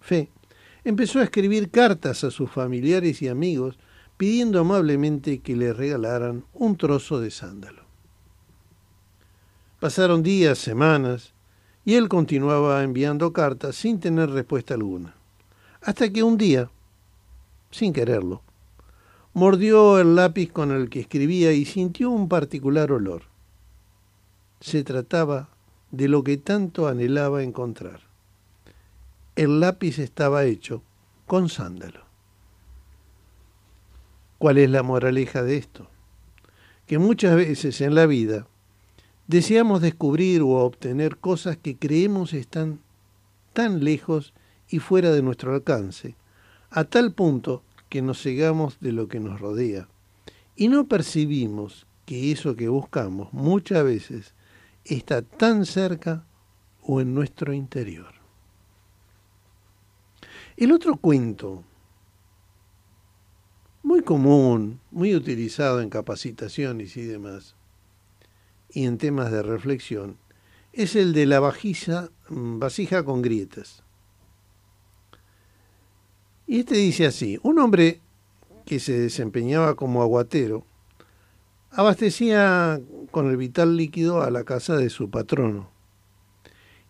[0.00, 0.28] fe,
[0.84, 3.78] empezó a escribir cartas a sus familiares y amigos
[4.22, 7.82] pidiendo amablemente que le regalaran un trozo de sándalo.
[9.80, 11.32] Pasaron días, semanas,
[11.84, 15.16] y él continuaba enviando cartas sin tener respuesta alguna.
[15.80, 16.70] Hasta que un día,
[17.72, 18.42] sin quererlo,
[19.34, 23.22] mordió el lápiz con el que escribía y sintió un particular olor.
[24.60, 25.48] Se trataba
[25.90, 28.02] de lo que tanto anhelaba encontrar.
[29.34, 30.80] El lápiz estaba hecho
[31.26, 32.11] con sándalo.
[34.42, 35.86] ¿Cuál es la moraleja de esto?
[36.88, 38.48] Que muchas veces en la vida
[39.28, 42.80] Deseamos descubrir o obtener cosas que creemos están
[43.52, 44.34] tan lejos
[44.68, 46.16] y fuera de nuestro alcance,
[46.70, 49.86] a tal punto que nos cegamos de lo que nos rodea
[50.56, 54.34] y no percibimos que eso que buscamos muchas veces
[54.84, 56.24] está tan cerca
[56.82, 58.12] o en nuestro interior.
[60.56, 61.62] El otro cuento,
[63.82, 67.56] muy común, muy utilizado en capacitaciones y demás,
[68.70, 70.16] y en temas de reflexión
[70.72, 73.82] es el de la vajilla, mm, vasija con grietas.
[76.46, 78.00] Y este dice así, un hombre
[78.64, 80.64] que se desempeñaba como aguatero
[81.70, 82.80] abastecía
[83.10, 85.70] con el vital líquido a la casa de su patrono.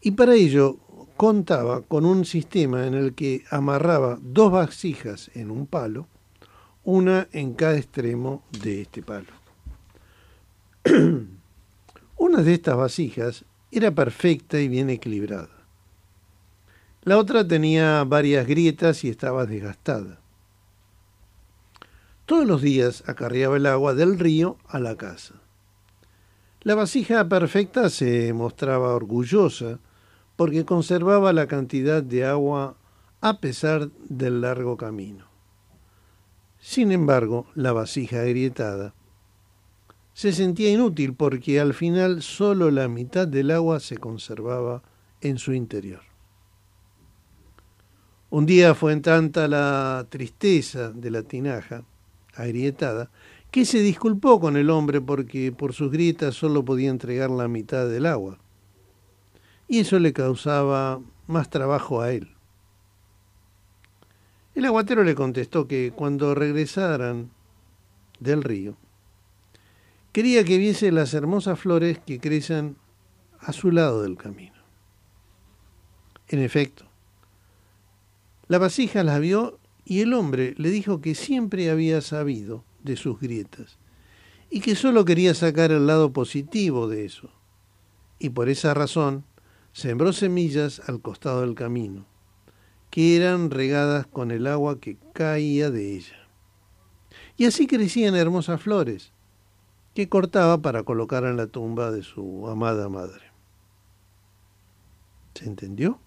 [0.00, 0.78] Y para ello
[1.16, 6.08] contaba con un sistema en el que amarraba dos vasijas en un palo,
[6.84, 9.28] una en cada extremo de este palo.
[12.16, 15.48] Una de estas vasijas era perfecta y bien equilibrada.
[17.02, 20.20] La otra tenía varias grietas y estaba desgastada.
[22.26, 25.34] Todos los días acarreaba el agua del río a la casa.
[26.60, 29.80] La vasija perfecta se mostraba orgullosa
[30.36, 32.76] porque conservaba la cantidad de agua
[33.20, 35.31] a pesar del largo camino.
[36.64, 38.94] Sin embargo, la vasija agrietada
[40.14, 44.80] se sentía inútil porque al final solo la mitad del agua se conservaba
[45.20, 46.02] en su interior.
[48.30, 51.82] Un día fue en tanta la tristeza de la tinaja,
[52.36, 53.10] agrietada,
[53.50, 57.88] que se disculpó con el hombre porque por sus grietas solo podía entregar la mitad
[57.88, 58.38] del agua.
[59.66, 62.28] Y eso le causaba más trabajo a él.
[64.54, 67.30] El aguatero le contestó que cuando regresaran
[68.20, 68.76] del río,
[70.12, 72.76] Quería que viese las hermosas flores que crecen
[73.40, 74.52] a su lado del camino.
[76.28, 76.84] En efecto,
[78.46, 83.20] la vasija las vio y el hombre le dijo que siempre había sabido de sus
[83.20, 83.78] grietas
[84.50, 87.30] y que solo quería sacar el lado positivo de eso.
[88.18, 89.24] Y por esa razón
[89.72, 92.04] sembró semillas al costado del camino,
[92.92, 96.28] que eran regadas con el agua que caía de ella.
[97.38, 99.12] Y así crecían hermosas flores,
[99.94, 103.32] que cortaba para colocar en la tumba de su amada madre.
[105.32, 106.00] ¿Se entendió?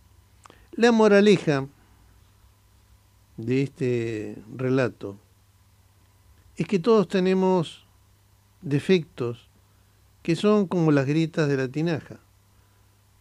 [0.74, 1.68] La moraleja
[3.38, 5.18] de este relato
[6.56, 7.88] es que todos tenemos
[8.62, 9.50] defectos
[10.22, 12.20] que son como las grietas de la tinaja.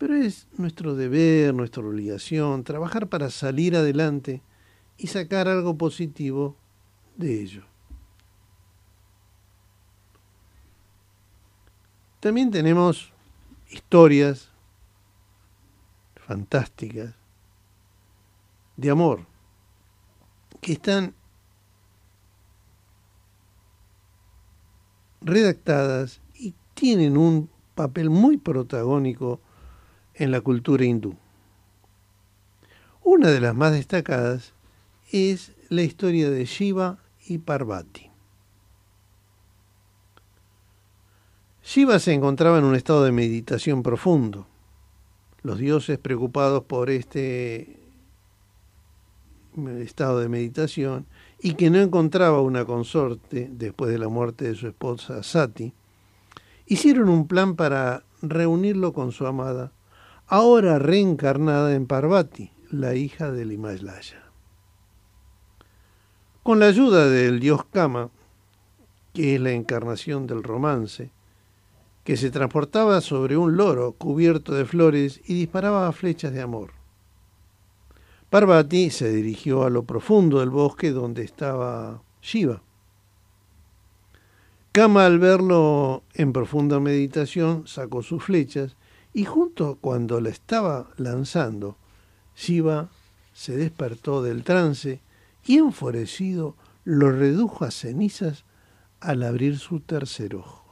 [0.04, 4.42] Pero es nuestro deber, nuestra obligación, trabajar para salir adelante
[4.98, 6.58] y sacar algo positivo
[7.16, 7.64] de ello.
[12.20, 13.14] También tenemos
[13.70, 14.50] historias
[16.16, 17.14] fantásticas
[18.76, 19.24] de amor
[20.60, 21.14] que están
[25.22, 29.40] redactadas y tienen un papel muy protagónico
[30.14, 31.16] en la cultura hindú.
[33.02, 34.52] Una de las más destacadas
[35.12, 38.10] es la historia de Shiva y Parvati.
[41.62, 44.46] Shiva se encontraba en un estado de meditación profundo.
[45.42, 47.80] Los dioses preocupados por este
[49.80, 51.06] estado de meditación
[51.40, 55.72] y que no encontraba una consorte después de la muerte de su esposa Sati,
[56.66, 59.72] hicieron un plan para reunirlo con su amada,
[60.26, 64.22] ahora reencarnada en Parvati, la hija del Himalaya.
[66.42, 68.10] Con la ayuda del dios Kama,
[69.12, 71.10] que es la encarnación del romance,
[72.04, 76.72] que se transportaba sobre un loro cubierto de flores y disparaba flechas de amor.
[78.28, 82.62] Parvati se dirigió a lo profundo del bosque donde estaba Shiva.
[84.72, 88.76] Kama al verlo en profunda meditación sacó sus flechas
[89.14, 91.76] y junto cuando la estaba lanzando,
[92.36, 92.90] Shiva
[93.32, 95.00] se despertó del trance
[95.46, 98.44] y enfurecido lo redujo a cenizas
[99.00, 100.64] al abrir su tercer ojo.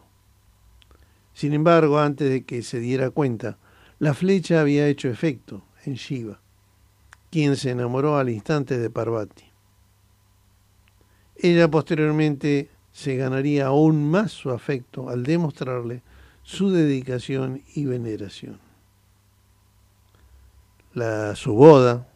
[1.32, 3.56] Sin embargo, antes de que se diera cuenta,
[3.98, 6.42] la flecha había hecho efecto en Shiva
[7.32, 9.44] quien se enamoró al instante de Parvati.
[11.34, 16.02] Ella posteriormente se ganaría aún más su afecto al demostrarle
[16.42, 18.60] su dedicación y veneración.
[20.94, 22.06] La, su boda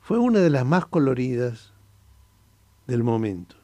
[0.00, 1.72] fue una de las más coloridas
[2.86, 3.56] del momento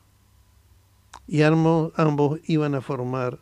[1.26, 3.38] y ambos, ambos iban a formar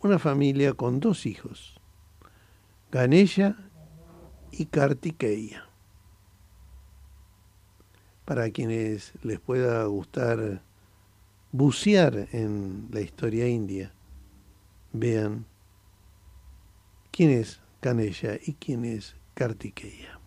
[0.00, 1.80] una familia con dos hijos,
[2.90, 3.56] Ganesha
[4.50, 5.70] y Kartikeya
[8.30, 10.62] para quienes les pueda gustar
[11.50, 13.92] bucear en la historia india,
[14.92, 15.46] vean
[17.10, 20.18] quién es Kanella y quién es Kartikeya.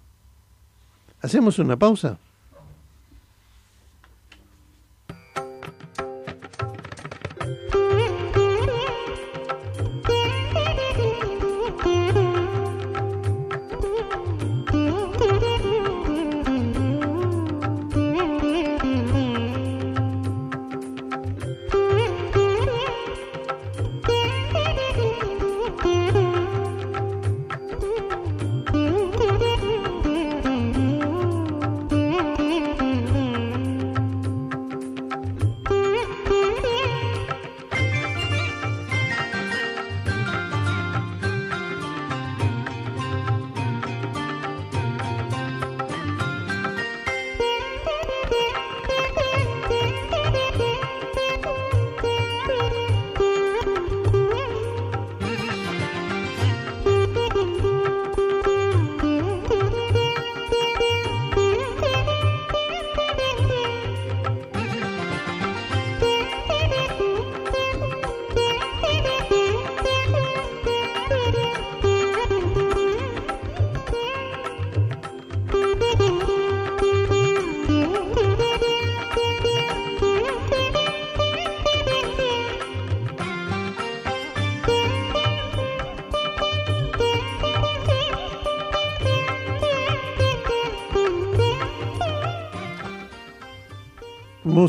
[1.22, 2.18] ¿Hacemos una pausa?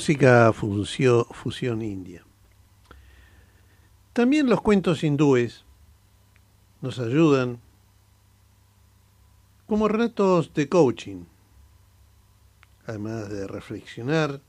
[0.05, 2.23] Música fusión, india.
[4.13, 5.65] También los cuentos hindúes
[6.83, 7.59] nos ayudan
[9.67, 11.25] como retos de coaching,
[12.87, 14.43] además de reflexionar,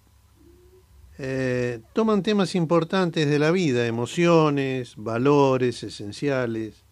[1.20, 6.84] eh, toman temas importantes de la vida, emociones, valores esenciales.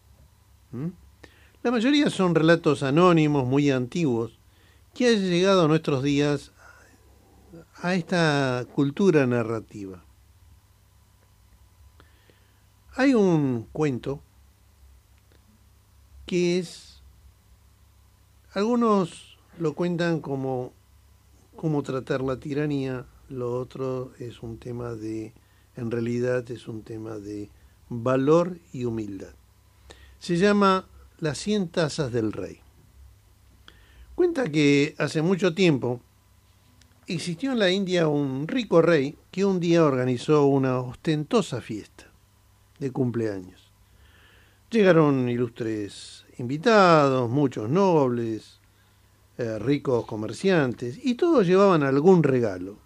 [1.62, 4.38] La mayoría son relatos anónimos muy antiguos
[4.94, 6.53] que han llegado a nuestros días
[7.84, 10.02] a esta cultura narrativa.
[12.94, 14.22] Hay un cuento
[16.24, 17.02] que es,
[18.54, 20.72] algunos lo cuentan como
[21.56, 25.34] cómo tratar la tiranía, lo otro es un tema de,
[25.76, 27.50] en realidad es un tema de
[27.90, 29.34] valor y humildad.
[30.20, 32.60] Se llama Las cien tazas del rey.
[34.14, 36.00] Cuenta que hace mucho tiempo
[37.06, 42.06] existió en la India un rico rey que un día organizó una ostentosa fiesta
[42.78, 43.72] de cumpleaños.
[44.70, 48.60] Llegaron ilustres invitados, muchos nobles,
[49.38, 52.78] eh, ricos comerciantes, y todos llevaban algún regalo.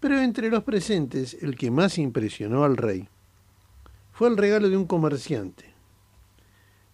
[0.00, 3.08] Pero entre los presentes, el que más impresionó al rey
[4.12, 5.74] fue el regalo de un comerciante,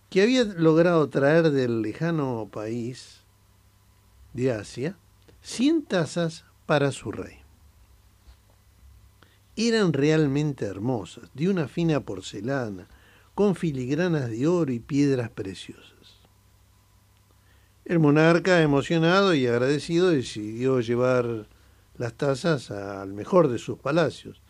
[0.08, 3.20] que había logrado traer del lejano país
[4.32, 4.96] de Asia
[5.42, 7.38] 100 tazas para su rey.
[9.56, 12.86] Eran realmente hermosas, de una fina porcelana,
[13.34, 16.20] con filigranas de oro y piedras preciosas.
[17.84, 21.48] El monarca, emocionado y agradecido, decidió llevar
[21.96, 24.40] las tazas al mejor de sus palacios,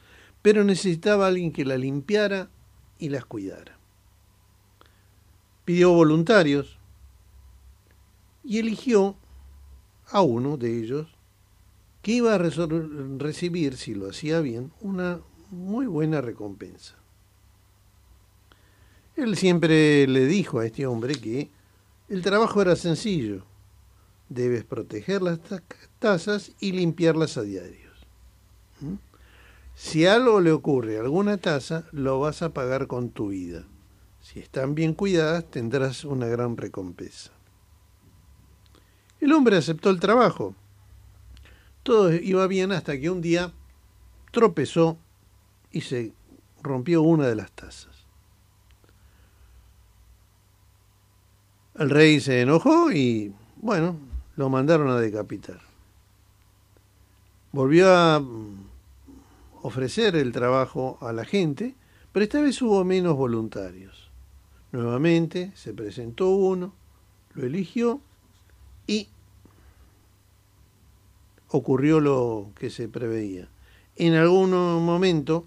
[0.43, 2.51] pero necesitaba alguien que las limpiara
[2.99, 3.79] y las cuidara.
[5.65, 6.79] Pidió voluntarios
[8.45, 9.17] y eligió
[10.13, 11.09] a uno de ellos
[12.03, 16.97] que iba a recibir, si lo hacía bien, una muy buena recompensa.
[19.17, 21.51] Él siempre le dijo a este hombre que
[22.09, 23.45] el trabajo era sencillo.
[24.29, 25.39] Debes proteger las
[25.99, 28.07] tazas y limpiarlas a diarios.
[28.81, 28.95] ¿Mm?
[29.75, 33.65] Si algo le ocurre a alguna taza, lo vas a pagar con tu vida.
[34.21, 37.33] Si están bien cuidadas, tendrás una gran recompensa.
[39.23, 40.57] El hombre aceptó el trabajo.
[41.85, 43.53] Todo iba bien hasta que un día
[44.33, 44.99] tropezó
[45.71, 46.13] y se
[46.61, 48.05] rompió una de las tazas.
[51.77, 53.97] El rey se enojó y, bueno,
[54.35, 55.61] lo mandaron a decapitar.
[57.53, 58.67] Volvió a mm,
[59.63, 61.77] ofrecer el trabajo a la gente,
[62.11, 64.11] pero esta vez hubo menos voluntarios.
[64.73, 66.75] Nuevamente se presentó uno,
[67.35, 68.01] lo eligió
[68.87, 69.09] y
[71.49, 73.49] ocurrió lo que se preveía.
[73.97, 75.45] En algún momento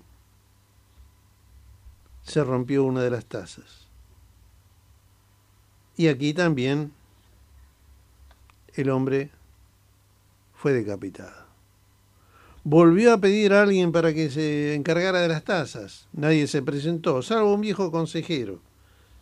[2.23, 3.87] se rompió una de las tazas.
[5.97, 6.91] Y aquí también
[8.73, 9.31] el hombre
[10.53, 11.45] fue decapitado.
[12.63, 16.07] Volvió a pedir a alguien para que se encargara de las tazas.
[16.13, 18.59] Nadie se presentó, salvo un viejo consejero.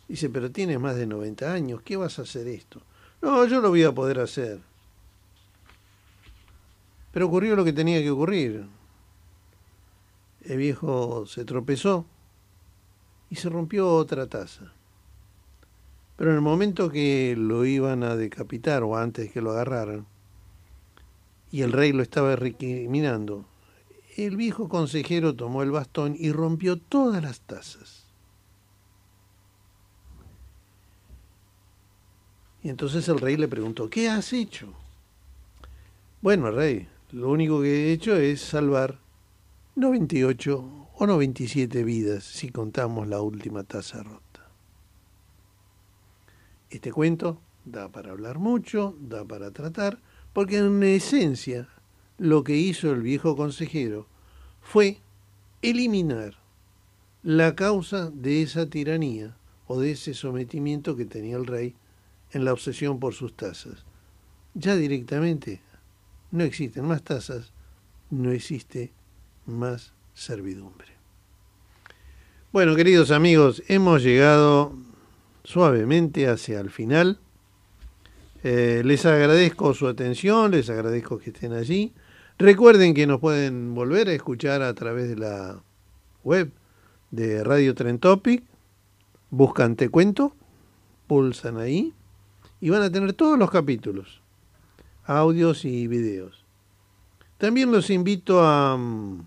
[0.08, 2.80] Dice, pero tienes más de 90 años, ¿qué vas a hacer esto?
[3.24, 4.60] No, yo lo voy a poder hacer.
[7.10, 8.66] Pero ocurrió lo que tenía que ocurrir.
[10.42, 12.04] El viejo se tropezó
[13.30, 14.74] y se rompió otra taza.
[16.18, 20.04] Pero en el momento que lo iban a decapitar o antes que lo agarraran,
[21.50, 23.46] y el rey lo estaba recriminando,
[24.18, 28.03] el viejo consejero tomó el bastón y rompió todas las tazas.
[32.64, 34.72] Y entonces el rey le preguntó, ¿qué has hecho?
[36.22, 38.98] Bueno, rey, lo único que he hecho es salvar
[39.76, 44.48] 98 o 97 vidas si contamos la última taza rota.
[46.70, 50.00] Este cuento da para hablar mucho, da para tratar,
[50.32, 51.68] porque en esencia
[52.16, 54.06] lo que hizo el viejo consejero
[54.62, 55.00] fue
[55.60, 56.38] eliminar
[57.22, 59.36] la causa de esa tiranía
[59.66, 61.76] o de ese sometimiento que tenía el rey
[62.34, 63.84] en la obsesión por sus tazas.
[64.54, 65.60] Ya directamente
[66.30, 67.52] no existen más tazas,
[68.10, 68.92] no existe
[69.46, 70.88] más servidumbre.
[72.52, 74.74] Bueno, queridos amigos, hemos llegado
[75.44, 77.18] suavemente hacia el final.
[78.42, 81.92] Eh, les agradezco su atención, les agradezco que estén allí.
[82.38, 85.62] Recuerden que nos pueden volver a escuchar a través de la
[86.24, 86.52] web
[87.10, 88.42] de Radio Tren Topic.
[89.30, 90.36] Buscan Te Cuento,
[91.06, 91.92] pulsan ahí
[92.64, 94.22] y van a tener todos los capítulos
[95.04, 96.46] audios y videos.
[97.36, 99.26] También los invito a mm,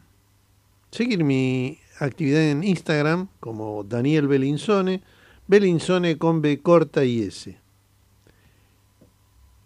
[0.90, 5.04] seguir mi actividad en Instagram como Daniel Belinzone,
[5.46, 7.60] Belinzone con B corta y S.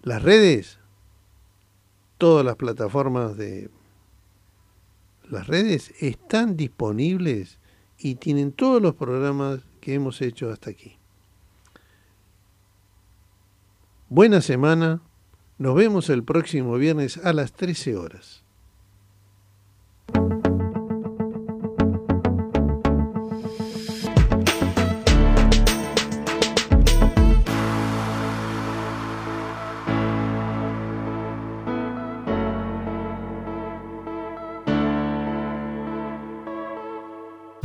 [0.02, 0.78] Las redes,
[2.18, 3.70] todas las plataformas de
[5.30, 7.58] las redes están disponibles
[7.98, 10.98] y tienen todos los programas que hemos hecho hasta aquí.
[14.14, 15.00] Buena semana.
[15.58, 18.44] Nos vemos el próximo viernes a las 13 horas.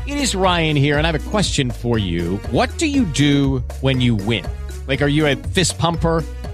[0.07, 2.37] It is Ryan here and I have a question for you.
[2.53, 4.47] What do you do when you win?
[4.87, 6.23] Like are you a fist pumper?